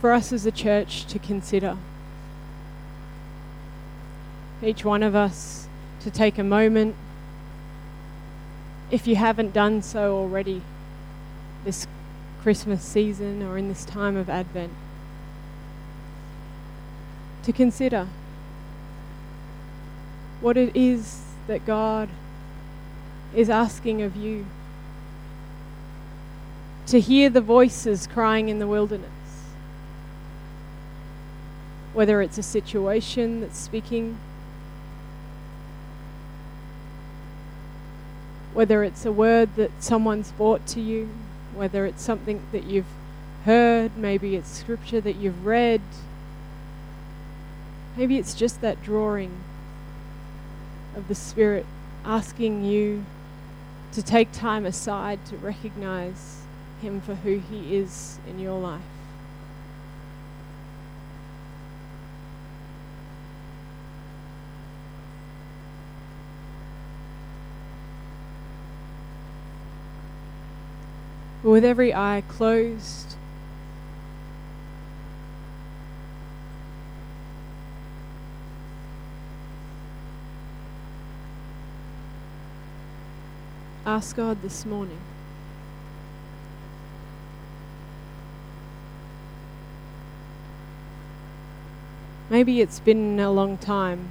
for 0.00 0.12
us 0.12 0.32
as 0.32 0.44
a 0.44 0.50
church 0.50 1.06
to 1.06 1.18
consider. 1.18 1.78
Each 4.62 4.84
one 4.84 5.02
of 5.02 5.14
us 5.14 5.68
to 6.00 6.10
take 6.10 6.36
a 6.36 6.44
moment, 6.44 6.96
if 8.90 9.06
you 9.06 9.16
haven't 9.16 9.54
done 9.54 9.82
so 9.82 10.16
already 10.16 10.60
this 11.64 11.86
Christmas 12.42 12.82
season 12.82 13.42
or 13.42 13.56
in 13.56 13.68
this 13.68 13.84
time 13.84 14.16
of 14.16 14.28
Advent, 14.28 14.72
to 17.44 17.52
consider 17.52 18.08
what 20.40 20.56
it 20.56 20.74
is 20.74 21.22
that 21.46 21.64
God 21.64 22.08
is 23.34 23.48
asking 23.48 24.02
of 24.02 24.16
you. 24.16 24.46
To 26.88 27.00
hear 27.00 27.30
the 27.30 27.40
voices 27.40 28.06
crying 28.06 28.48
in 28.48 28.58
the 28.58 28.66
wilderness. 28.66 29.10
Whether 31.92 32.20
it's 32.20 32.36
a 32.38 32.42
situation 32.42 33.40
that's 33.40 33.58
speaking 33.58 34.18
whether 38.54 38.84
it's 38.84 39.04
a 39.04 39.12
word 39.12 39.54
that 39.56 39.70
someone's 39.82 40.30
brought 40.32 40.64
to 40.64 40.80
you, 40.80 41.08
whether 41.54 41.84
it's 41.84 42.02
something 42.02 42.40
that 42.52 42.64
you've 42.64 42.86
heard, 43.44 43.96
maybe 43.96 44.36
it's 44.36 44.48
scripture 44.48 45.00
that 45.00 45.16
you've 45.16 45.44
read, 45.44 45.80
maybe 47.96 48.18
it's 48.18 48.34
just 48.34 48.60
that 48.60 48.82
drawing 48.82 49.30
of 50.96 51.08
the 51.08 51.14
Spirit 51.14 51.66
asking 52.04 52.64
you 52.64 53.04
to 53.92 54.02
take 54.02 54.32
time 54.32 54.66
aside 54.66 55.24
to 55.26 55.36
recognize 55.36 56.42
Him 56.80 57.00
for 57.00 57.14
who 57.14 57.38
He 57.38 57.76
is 57.76 58.18
in 58.28 58.38
your 58.38 58.58
life. 58.58 58.82
With 71.42 71.64
every 71.64 71.92
eye 71.94 72.22
closed, 72.26 73.13
ask 83.86 84.16
God 84.16 84.40
this 84.40 84.64
morning. 84.64 84.98
Maybe 92.30 92.62
it's 92.62 92.80
been 92.80 93.20
a 93.20 93.30
long 93.30 93.58
time 93.58 94.08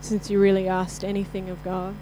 since 0.00 0.30
you 0.30 0.40
really 0.40 0.66
asked 0.66 1.04
anything 1.04 1.50
of 1.50 1.62
God. 1.62 1.94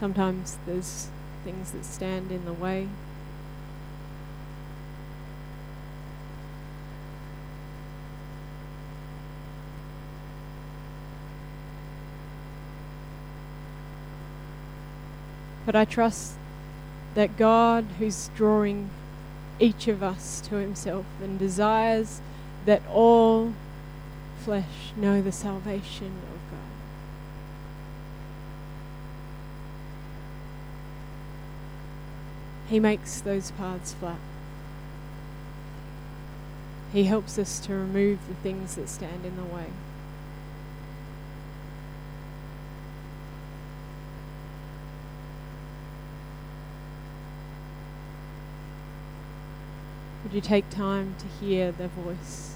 Sometimes 0.00 0.58
there's 0.66 1.10
things 1.44 1.72
that 1.72 1.84
stand 1.84 2.30
in 2.30 2.44
the 2.44 2.52
way. 2.52 2.88
But 15.64 15.76
I 15.76 15.84
trust 15.84 16.34
that 17.14 17.36
God, 17.36 17.86
who's 17.98 18.30
drawing 18.34 18.90
each 19.60 19.86
of 19.86 20.02
us 20.02 20.40
to 20.48 20.56
Himself 20.56 21.06
and 21.22 21.38
desires 21.38 22.20
that 22.64 22.82
all 22.90 23.54
flesh 24.44 24.92
know 24.96 25.22
the 25.22 25.30
salvation 25.30 26.12
He 32.72 32.80
makes 32.80 33.20
those 33.20 33.50
paths 33.50 33.92
flat. 33.92 34.16
He 36.90 37.04
helps 37.04 37.38
us 37.38 37.60
to 37.66 37.74
remove 37.74 38.26
the 38.26 38.34
things 38.36 38.76
that 38.76 38.88
stand 38.88 39.26
in 39.26 39.36
the 39.36 39.44
way. 39.44 39.66
Would 50.22 50.32
you 50.32 50.40
take 50.40 50.70
time 50.70 51.14
to 51.18 51.26
hear 51.44 51.72
the 51.72 51.88
voice? 51.88 52.54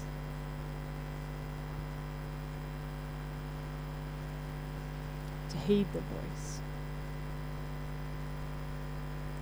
To 5.51 5.57
heed 5.57 5.85
the 5.93 5.99
voice? 5.99 6.59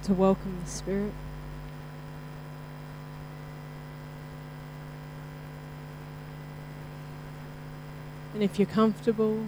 To 0.05 0.13
welcome 0.13 0.55
the 0.63 0.69
Spirit. 0.69 1.11
And 8.35 8.43
if 8.43 8.59
you're 8.59 8.67
comfortable 8.67 9.39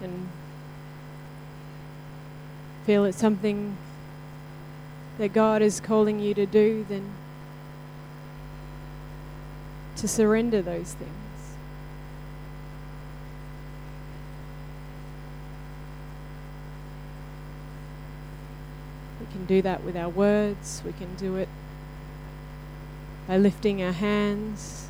and 0.00 0.28
feel 2.86 3.04
it's 3.06 3.18
something 3.18 3.76
that 5.18 5.32
God 5.32 5.62
is 5.62 5.80
calling 5.80 6.20
you 6.20 6.32
to 6.34 6.46
do, 6.46 6.86
then 6.88 7.10
to 9.96 10.06
surrender 10.06 10.62
those 10.62 10.92
things. 10.92 11.27
can 19.38 19.46
do 19.46 19.62
that 19.62 19.84
with 19.84 19.96
our 19.96 20.08
words, 20.08 20.82
we 20.84 20.92
can 20.92 21.14
do 21.14 21.36
it 21.36 21.48
by 23.28 23.36
lifting 23.36 23.80
our 23.80 23.92
hands 23.92 24.88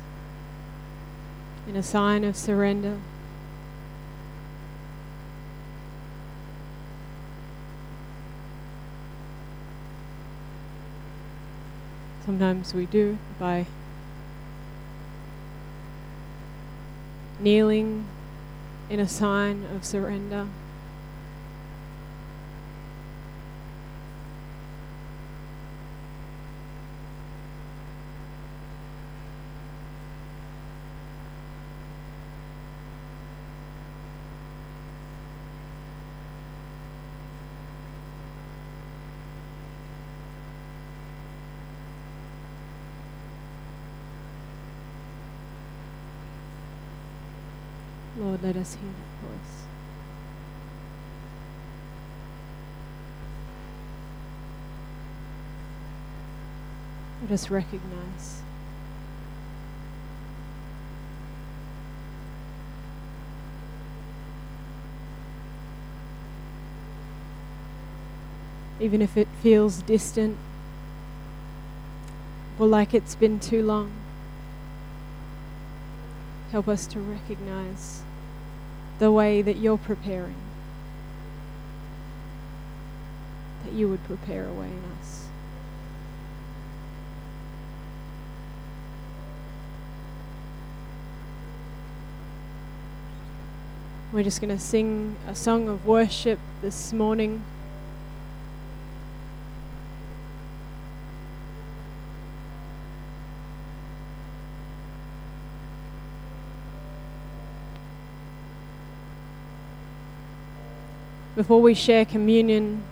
in 1.67 1.75
a 1.75 1.83
sign 1.83 2.23
of 2.23 2.35
surrender. 2.35 2.97
Sometimes 12.25 12.73
we 12.73 12.87
do 12.87 13.19
by 13.39 13.67
kneeling 17.39 18.05
in 18.89 18.99
a 18.99 19.07
sign 19.07 19.63
of 19.75 19.85
surrender. 19.85 20.47
Us 48.59 48.75
hear 48.75 48.89
that 48.89 49.29
voice. 49.29 49.63
Let 57.21 57.31
us 57.31 57.49
recognize 57.49 58.41
even 68.79 69.01
if 69.01 69.17
it 69.17 69.27
feels 69.41 69.81
distant 69.81 70.37
or 72.57 72.67
like 72.67 72.93
it's 72.93 73.15
been 73.15 73.39
too 73.39 73.63
long. 73.63 73.91
Help 76.51 76.67
us 76.67 76.87
to 76.87 76.99
recognize 76.99 78.03
the 78.99 79.11
way 79.11 79.41
that 79.41 79.57
you're 79.57 79.77
preparing, 79.77 80.35
that 83.63 83.73
you 83.73 83.89
would 83.89 84.03
prepare 84.03 84.45
a 84.45 84.51
way 84.51 84.67
in 84.67 84.83
us. 84.99 85.25
We're 94.11 94.23
just 94.23 94.41
going 94.41 94.55
to 94.55 94.61
sing 94.61 95.15
a 95.27 95.35
song 95.35 95.69
of 95.69 95.85
worship 95.85 96.39
this 96.61 96.91
morning. 96.91 97.43
Before 111.39 111.61
we 111.61 111.73
share 111.73 112.03
communion 112.03 112.83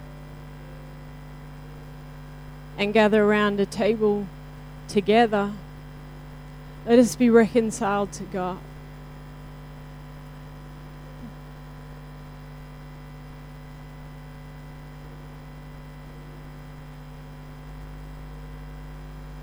and 2.78 2.94
gather 2.94 3.22
around 3.26 3.60
a 3.60 3.66
table 3.66 4.26
together, 4.88 5.52
let 6.86 6.98
us 6.98 7.14
be 7.18 7.30
reconciled 7.30 8.10
to 8.14 8.24
God. 8.24 8.58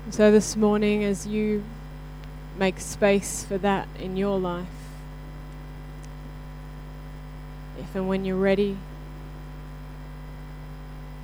So, 0.09 0.31
this 0.31 0.55
morning, 0.55 1.03
as 1.03 1.27
you 1.27 1.63
make 2.57 2.79
space 2.79 3.45
for 3.45 3.59
that 3.59 3.87
in 3.99 4.17
your 4.17 4.39
life, 4.39 4.65
if 7.77 7.93
and 7.93 8.07
when 8.07 8.25
you're 8.25 8.35
ready, 8.35 8.75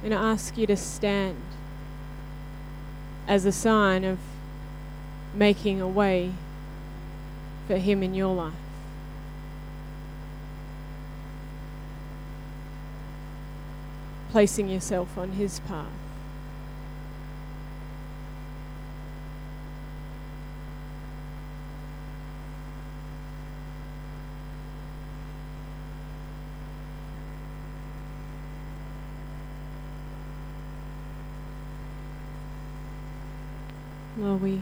To 0.04 0.18
ask 0.18 0.58
you 0.58 0.68
to 0.68 0.76
stand 0.76 1.38
as 3.30 3.46
a 3.46 3.52
sign 3.54 4.04
of 4.04 4.20
making 5.34 5.80
a 5.80 5.88
way 5.88 6.34
for 7.66 7.78
Him 7.78 8.04
in 8.04 8.14
your 8.14 8.36
life. 8.36 8.54
Placing 14.32 14.68
yourself 14.68 15.18
on 15.18 15.32
His 15.34 15.62
path. 15.62 15.88
Lord, 34.18 34.31
we 34.42 34.62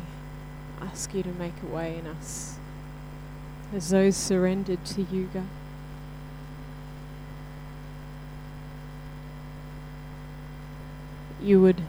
ask 0.82 1.14
you 1.14 1.24
to 1.24 1.30
make 1.30 1.54
a 1.64 1.74
way 1.74 1.98
in 1.98 2.06
us 2.06 2.58
as 3.74 3.90
those 3.90 4.16
surrendered 4.16 4.84
to 4.84 5.04
you, 5.04 5.30
God. 5.34 5.44
You 11.42 11.62
would 11.62 11.82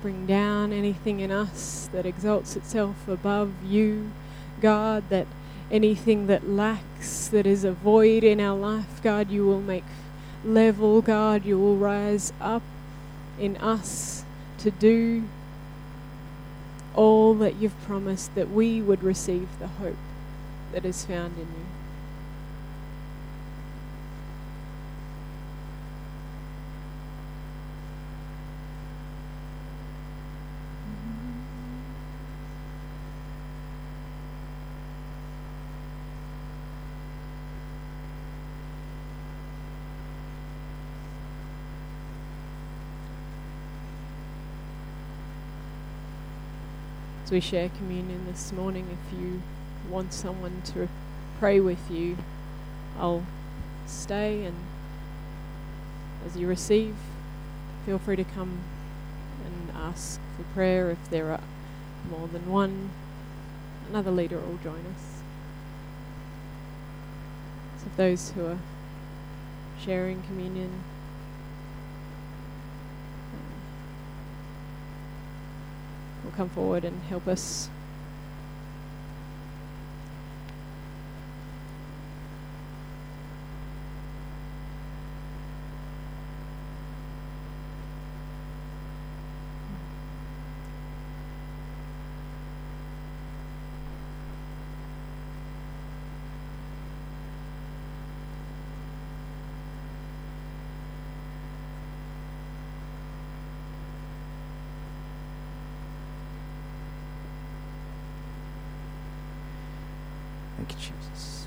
bring 0.00 0.24
down 0.24 0.72
anything 0.72 1.20
in 1.20 1.30
us 1.30 1.88
that 1.92 2.06
exalts 2.06 2.56
itself 2.56 3.06
above 3.06 3.52
you, 3.64 4.10
God, 4.62 5.04
that 5.10 5.26
anything 5.70 6.26
that 6.28 6.48
lacks, 6.48 7.28
that 7.28 7.46
is 7.46 7.64
a 7.64 7.72
void 7.72 8.24
in 8.24 8.40
our 8.40 8.56
life, 8.56 9.02
God, 9.02 9.30
you 9.30 9.44
will 9.44 9.60
make 9.60 9.84
level, 10.44 11.02
God, 11.02 11.44
you 11.44 11.58
will 11.58 11.76
rise 11.76 12.32
up 12.40 12.62
in 13.38 13.58
us 13.58 14.24
to 14.58 14.70
do 14.70 15.24
all 16.94 17.34
that 17.34 17.56
you've 17.56 17.78
promised 17.82 18.34
that 18.34 18.50
we 18.50 18.80
would 18.80 19.02
receive 19.02 19.48
the 19.58 19.68
hope 19.68 19.96
that 20.72 20.84
is 20.84 21.04
found 21.04 21.34
in 21.34 21.40
you. 21.40 21.79
As 47.30 47.32
we 47.32 47.40
share 47.40 47.68
communion 47.68 48.26
this 48.26 48.50
morning, 48.50 48.84
if 48.90 49.16
you 49.16 49.40
want 49.88 50.12
someone 50.12 50.62
to 50.64 50.88
pray 51.38 51.60
with 51.60 51.88
you, 51.88 52.16
I'll 52.98 53.24
stay 53.86 54.44
and 54.44 54.56
as 56.26 56.36
you 56.36 56.48
receive, 56.48 56.96
feel 57.86 58.00
free 58.00 58.16
to 58.16 58.24
come 58.24 58.58
and 59.44 59.76
ask 59.76 60.18
for 60.36 60.42
prayer 60.54 60.90
if 60.90 61.08
there 61.08 61.30
are 61.30 61.40
more 62.10 62.26
than 62.26 62.50
one. 62.50 62.90
Another 63.88 64.10
leader 64.10 64.40
will 64.40 64.58
join 64.64 64.84
us. 64.92 65.22
So, 67.78 67.86
those 67.96 68.30
who 68.30 68.44
are 68.44 68.58
sharing 69.78 70.20
communion, 70.24 70.82
will 76.24 76.29
come 76.40 76.48
forward 76.48 76.86
and 76.86 77.02
help 77.02 77.28
us. 77.28 77.68
Thank 110.70 110.88
you, 110.88 110.94
Jesus. 111.12 111.46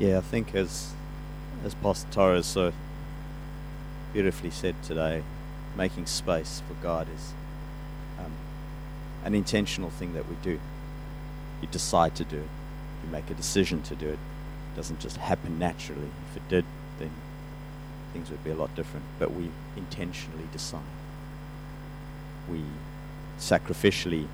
Yeah, 0.00 0.18
I 0.18 0.20
think 0.22 0.54
as 0.54 0.92
as 1.64 1.74
Pastor 1.74 2.08
Torres 2.10 2.46
so 2.46 2.72
beautifully 4.12 4.50
said 4.50 4.74
today, 4.82 5.22
making 5.76 6.06
space 6.06 6.62
for 6.66 6.74
God 6.82 7.06
is 7.14 7.32
um, 8.18 8.32
an 9.24 9.34
intentional 9.34 9.90
thing 9.90 10.14
that 10.14 10.28
we 10.28 10.34
do. 10.42 10.58
You 11.62 11.68
decide 11.70 12.16
to 12.16 12.24
do 12.24 12.38
it. 12.38 12.48
You 13.04 13.10
make 13.12 13.30
a 13.30 13.34
decision 13.34 13.82
to 13.82 13.94
do 13.94 14.08
it. 14.08 14.18
It 14.72 14.76
doesn't 14.76 14.98
just 14.98 15.16
happen 15.16 15.60
naturally. 15.60 16.10
If 16.30 16.38
it 16.38 16.48
did, 16.48 16.64
then 16.98 17.10
things 18.12 18.30
would 18.30 18.42
be 18.42 18.50
a 18.50 18.54
lot 18.56 18.74
different. 18.74 19.06
But 19.20 19.32
we 19.32 19.50
intentionally 19.76 20.48
decide. 20.52 20.80
We 22.50 22.62
sacrificially 23.38 24.26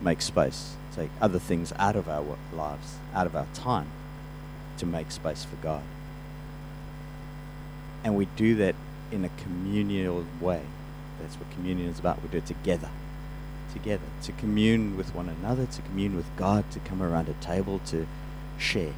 make 0.00 0.22
space, 0.22 0.76
take 0.94 1.10
other 1.20 1.38
things 1.38 1.72
out 1.78 1.96
of 1.96 2.08
our 2.08 2.36
lives, 2.52 2.96
out 3.14 3.26
of 3.26 3.34
our 3.36 3.46
time, 3.54 3.88
to 4.78 4.86
make 4.86 5.10
space 5.10 5.44
for 5.44 5.56
God. 5.56 5.82
And 8.04 8.14
we 8.16 8.26
do 8.36 8.54
that 8.56 8.74
in 9.10 9.24
a 9.24 9.30
communal 9.30 10.24
way. 10.40 10.62
That's 11.20 11.36
what 11.36 11.50
communion 11.50 11.88
is 11.88 11.98
about. 11.98 12.22
We 12.22 12.28
do 12.28 12.38
it 12.38 12.46
together. 12.46 12.90
Together. 13.72 14.04
To 14.22 14.32
commune 14.32 14.96
with 14.96 15.14
one 15.14 15.28
another, 15.28 15.66
to 15.66 15.82
commune 15.82 16.16
with 16.16 16.26
God, 16.36 16.70
to 16.70 16.80
come 16.80 17.02
around 17.02 17.28
a 17.28 17.34
table 17.34 17.80
to 17.86 18.06
share. 18.58 18.92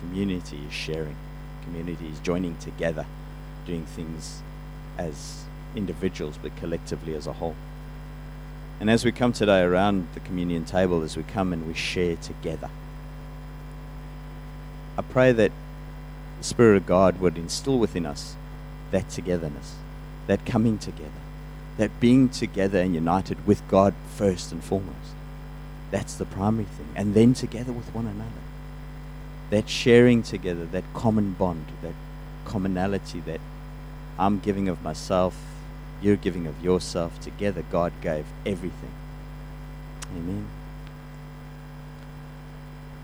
Community 0.00 0.60
is 0.66 0.72
sharing. 0.72 1.16
Community 1.64 2.08
is 2.08 2.18
joining 2.20 2.56
together, 2.58 3.06
doing 3.66 3.86
things 3.86 4.42
as 4.98 5.44
individuals, 5.74 6.38
but 6.40 6.54
collectively 6.56 7.14
as 7.14 7.26
a 7.26 7.32
whole. 7.32 7.56
And 8.80 8.90
as 8.90 9.04
we 9.04 9.12
come 9.12 9.32
today 9.32 9.62
around 9.62 10.08
the 10.14 10.20
communion 10.20 10.64
table, 10.64 11.02
as 11.02 11.16
we 11.16 11.22
come 11.22 11.52
and 11.52 11.66
we 11.66 11.74
share 11.74 12.16
together, 12.16 12.70
I 14.98 15.02
pray 15.02 15.32
that 15.32 15.52
the 16.38 16.44
Spirit 16.44 16.76
of 16.76 16.86
God 16.86 17.20
would 17.20 17.36
instill 17.36 17.78
within 17.78 18.06
us 18.06 18.36
that 18.90 19.08
togetherness, 19.08 19.76
that 20.26 20.44
coming 20.46 20.78
together, 20.78 21.10
that 21.78 21.98
being 22.00 22.28
together 22.28 22.80
and 22.80 22.94
united 22.94 23.46
with 23.46 23.66
God 23.68 23.94
first 24.16 24.52
and 24.52 24.62
foremost. 24.62 25.14
That's 25.90 26.14
the 26.14 26.24
primary 26.24 26.64
thing. 26.64 26.88
And 26.94 27.14
then 27.14 27.34
together 27.34 27.72
with 27.72 27.94
one 27.94 28.06
another. 28.06 28.30
That 29.50 29.68
sharing 29.68 30.22
together, 30.22 30.64
that 30.66 30.84
common 30.94 31.32
bond, 31.32 31.66
that 31.82 31.94
commonality, 32.44 33.20
that 33.20 33.40
I'm 34.18 34.38
giving 34.38 34.68
of 34.68 34.82
myself, 34.82 35.36
you're 36.00 36.16
giving 36.16 36.46
of 36.46 36.62
yourself. 36.62 37.20
Together, 37.20 37.64
God 37.70 37.92
gave 38.00 38.26
everything. 38.44 38.92
Amen. 40.16 40.48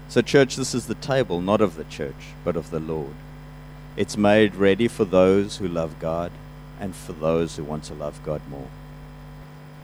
So, 0.09 0.23
church, 0.23 0.57
this 0.57 0.75
is 0.75 0.87
the 0.87 0.97
table, 0.97 1.41
not 1.41 1.61
of 1.61 1.77
the 1.77 1.85
church, 1.85 2.35
but 2.45 2.57
of 2.57 2.71
the 2.71 2.81
Lord. 2.81 3.15
It's 3.97 4.17
made 4.17 4.55
ready 4.55 4.89
for 4.89 5.05
those 5.05 5.59
who 5.59 5.69
love 5.69 5.99
God 5.99 6.33
and 6.81 6.95
for 6.95 7.13
those 7.13 7.57
who 7.57 7.65
want 7.65 7.85
to 7.85 7.95
love 7.95 8.21
God 8.25 8.41
more. 8.51 8.69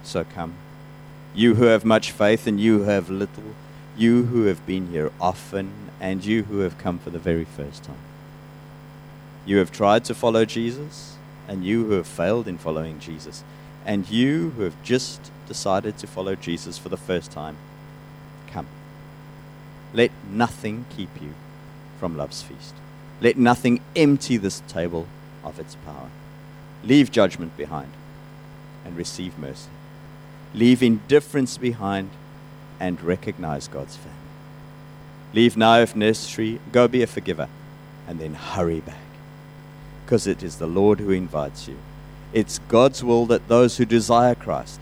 So, 0.02 0.24
come. 0.24 0.54
You 1.34 1.56
who 1.56 1.64
have 1.66 1.84
much 1.84 2.10
faith 2.10 2.46
and 2.46 2.58
you 2.58 2.78
who 2.78 2.84
have 2.84 3.10
little, 3.10 3.54
you 3.96 4.24
who 4.24 4.44
have 4.44 4.64
been 4.66 4.90
here 4.90 5.12
often 5.20 5.90
and 6.00 6.24
you 6.24 6.44
who 6.44 6.60
have 6.60 6.78
come 6.78 6.98
for 6.98 7.10
the 7.10 7.18
very 7.18 7.44
first 7.44 7.84
time. 7.84 7.96
You 9.44 9.58
have 9.58 9.70
tried 9.70 10.04
to 10.06 10.14
follow 10.14 10.44
Jesus 10.44 11.15
and 11.48 11.64
you 11.64 11.84
who 11.84 11.92
have 11.92 12.06
failed 12.06 12.48
in 12.48 12.58
following 12.58 12.98
Jesus, 12.98 13.44
and 13.84 14.08
you 14.08 14.50
who 14.50 14.62
have 14.62 14.82
just 14.82 15.30
decided 15.46 15.96
to 15.98 16.06
follow 16.06 16.34
Jesus 16.34 16.78
for 16.78 16.88
the 16.88 16.96
first 16.96 17.30
time. 17.30 17.56
Come. 18.48 18.66
Let 19.94 20.10
nothing 20.30 20.84
keep 20.94 21.10
you 21.20 21.34
from 21.98 22.16
love's 22.16 22.42
feast. 22.42 22.74
Let 23.20 23.36
nothing 23.36 23.80
empty 23.94 24.36
this 24.36 24.60
table 24.68 25.06
of 25.44 25.58
its 25.58 25.76
power. 25.76 26.10
Leave 26.84 27.10
judgment 27.10 27.56
behind 27.56 27.90
and 28.84 28.96
receive 28.96 29.38
mercy. 29.38 29.70
Leave 30.54 30.82
indifference 30.82 31.58
behind 31.58 32.10
and 32.78 33.00
recognize 33.02 33.68
God's 33.68 33.96
family. 33.96 34.16
Leave 35.32 35.56
now 35.56 35.78
if 35.78 35.96
necessary, 35.96 36.60
go 36.72 36.88
be 36.88 37.02
a 37.02 37.06
forgiver, 37.06 37.48
and 38.06 38.18
then 38.18 38.34
hurry 38.34 38.80
back. 38.80 39.05
Because 40.06 40.28
it 40.28 40.44
is 40.44 40.58
the 40.58 40.68
Lord 40.68 41.00
who 41.00 41.10
invites 41.10 41.66
you. 41.66 41.76
It's 42.32 42.60
God's 42.68 43.02
will 43.02 43.26
that 43.26 43.48
those 43.48 43.76
who 43.76 43.84
desire 43.84 44.36
Christ, 44.36 44.80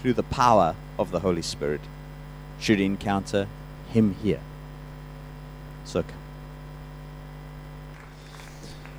through 0.00 0.14
the 0.14 0.22
power 0.22 0.74
of 0.98 1.10
the 1.10 1.20
Holy 1.20 1.42
Spirit, 1.42 1.82
should 2.58 2.80
encounter 2.80 3.48
Him 3.90 4.16
here. 4.22 4.40
So 5.84 6.02
come. 6.02 6.12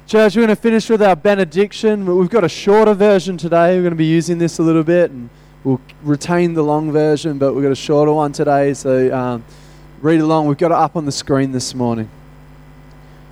Church, 0.05 0.35
we're 0.35 0.43
going 0.43 0.55
to 0.55 0.61
finish 0.61 0.87
with 0.91 1.01
our 1.01 1.15
benediction. 1.15 2.05
We've 2.05 2.29
got 2.29 2.43
a 2.43 2.49
shorter 2.49 2.93
version 2.93 3.35
today. 3.35 3.75
We're 3.75 3.81
going 3.81 3.93
to 3.93 3.97
be 3.97 4.05
using 4.05 4.37
this 4.37 4.59
a 4.59 4.61
little 4.61 4.83
bit, 4.83 5.09
and 5.09 5.27
we'll 5.63 5.81
retain 6.03 6.53
the 6.53 6.61
long 6.61 6.91
version, 6.91 7.39
but 7.39 7.53
we've 7.53 7.63
got 7.63 7.71
a 7.71 7.75
shorter 7.75 8.13
one 8.13 8.31
today. 8.31 8.75
So 8.75 9.11
um, 9.11 9.43
read 10.01 10.19
along. 10.19 10.45
We've 10.45 10.57
got 10.57 10.69
it 10.69 10.77
up 10.77 10.95
on 10.95 11.05
the 11.05 11.11
screen 11.11 11.51
this 11.51 11.73
morning. 11.73 12.11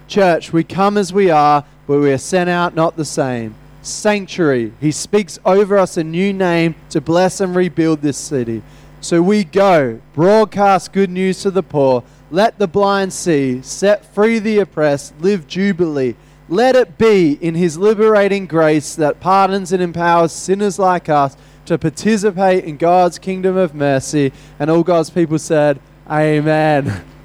Church, 0.08 0.52
we 0.52 0.64
come 0.64 0.98
as 0.98 1.14
we 1.14 1.30
are, 1.30 1.64
but 1.88 1.99
we 1.99 2.11
are 2.11 2.17
sent 2.17 2.49
out 2.49 2.75
not 2.75 2.97
the 2.97 3.05
same. 3.05 3.55
Sanctuary, 3.82 4.73
He 4.79 4.91
speaks 4.91 5.39
over 5.43 5.77
us 5.77 5.97
a 5.97 6.03
new 6.03 6.34
name 6.34 6.75
to 6.89 7.01
bless 7.01 7.41
and 7.41 7.55
rebuild 7.55 8.01
this 8.01 8.17
city. 8.17 8.61
So 8.99 9.21
we 9.21 9.43
go, 9.43 9.99
broadcast 10.13 10.93
good 10.93 11.09
news 11.09 11.41
to 11.41 11.51
the 11.51 11.63
poor, 11.63 12.03
let 12.29 12.59
the 12.59 12.67
blind 12.67 13.11
see, 13.11 13.61
set 13.61 14.05
free 14.05 14.39
the 14.39 14.59
oppressed, 14.59 15.19
live 15.19 15.47
jubilee. 15.47 16.15
Let 16.47 16.75
it 16.75 16.97
be 16.97 17.34
in 17.41 17.55
His 17.55 17.77
liberating 17.77 18.45
grace 18.45 18.95
that 18.95 19.19
pardons 19.19 19.73
and 19.73 19.82
empowers 19.82 20.32
sinners 20.32 20.77
like 20.77 21.09
us 21.09 21.36
to 21.65 21.77
participate 21.77 22.63
in 22.63 22.77
God's 22.77 23.17
kingdom 23.17 23.57
of 23.57 23.73
mercy. 23.73 24.32
And 24.59 24.69
all 24.69 24.84
God's 24.84 25.09
people 25.09 25.39
said, 25.39 25.79
Amen. 26.09 27.03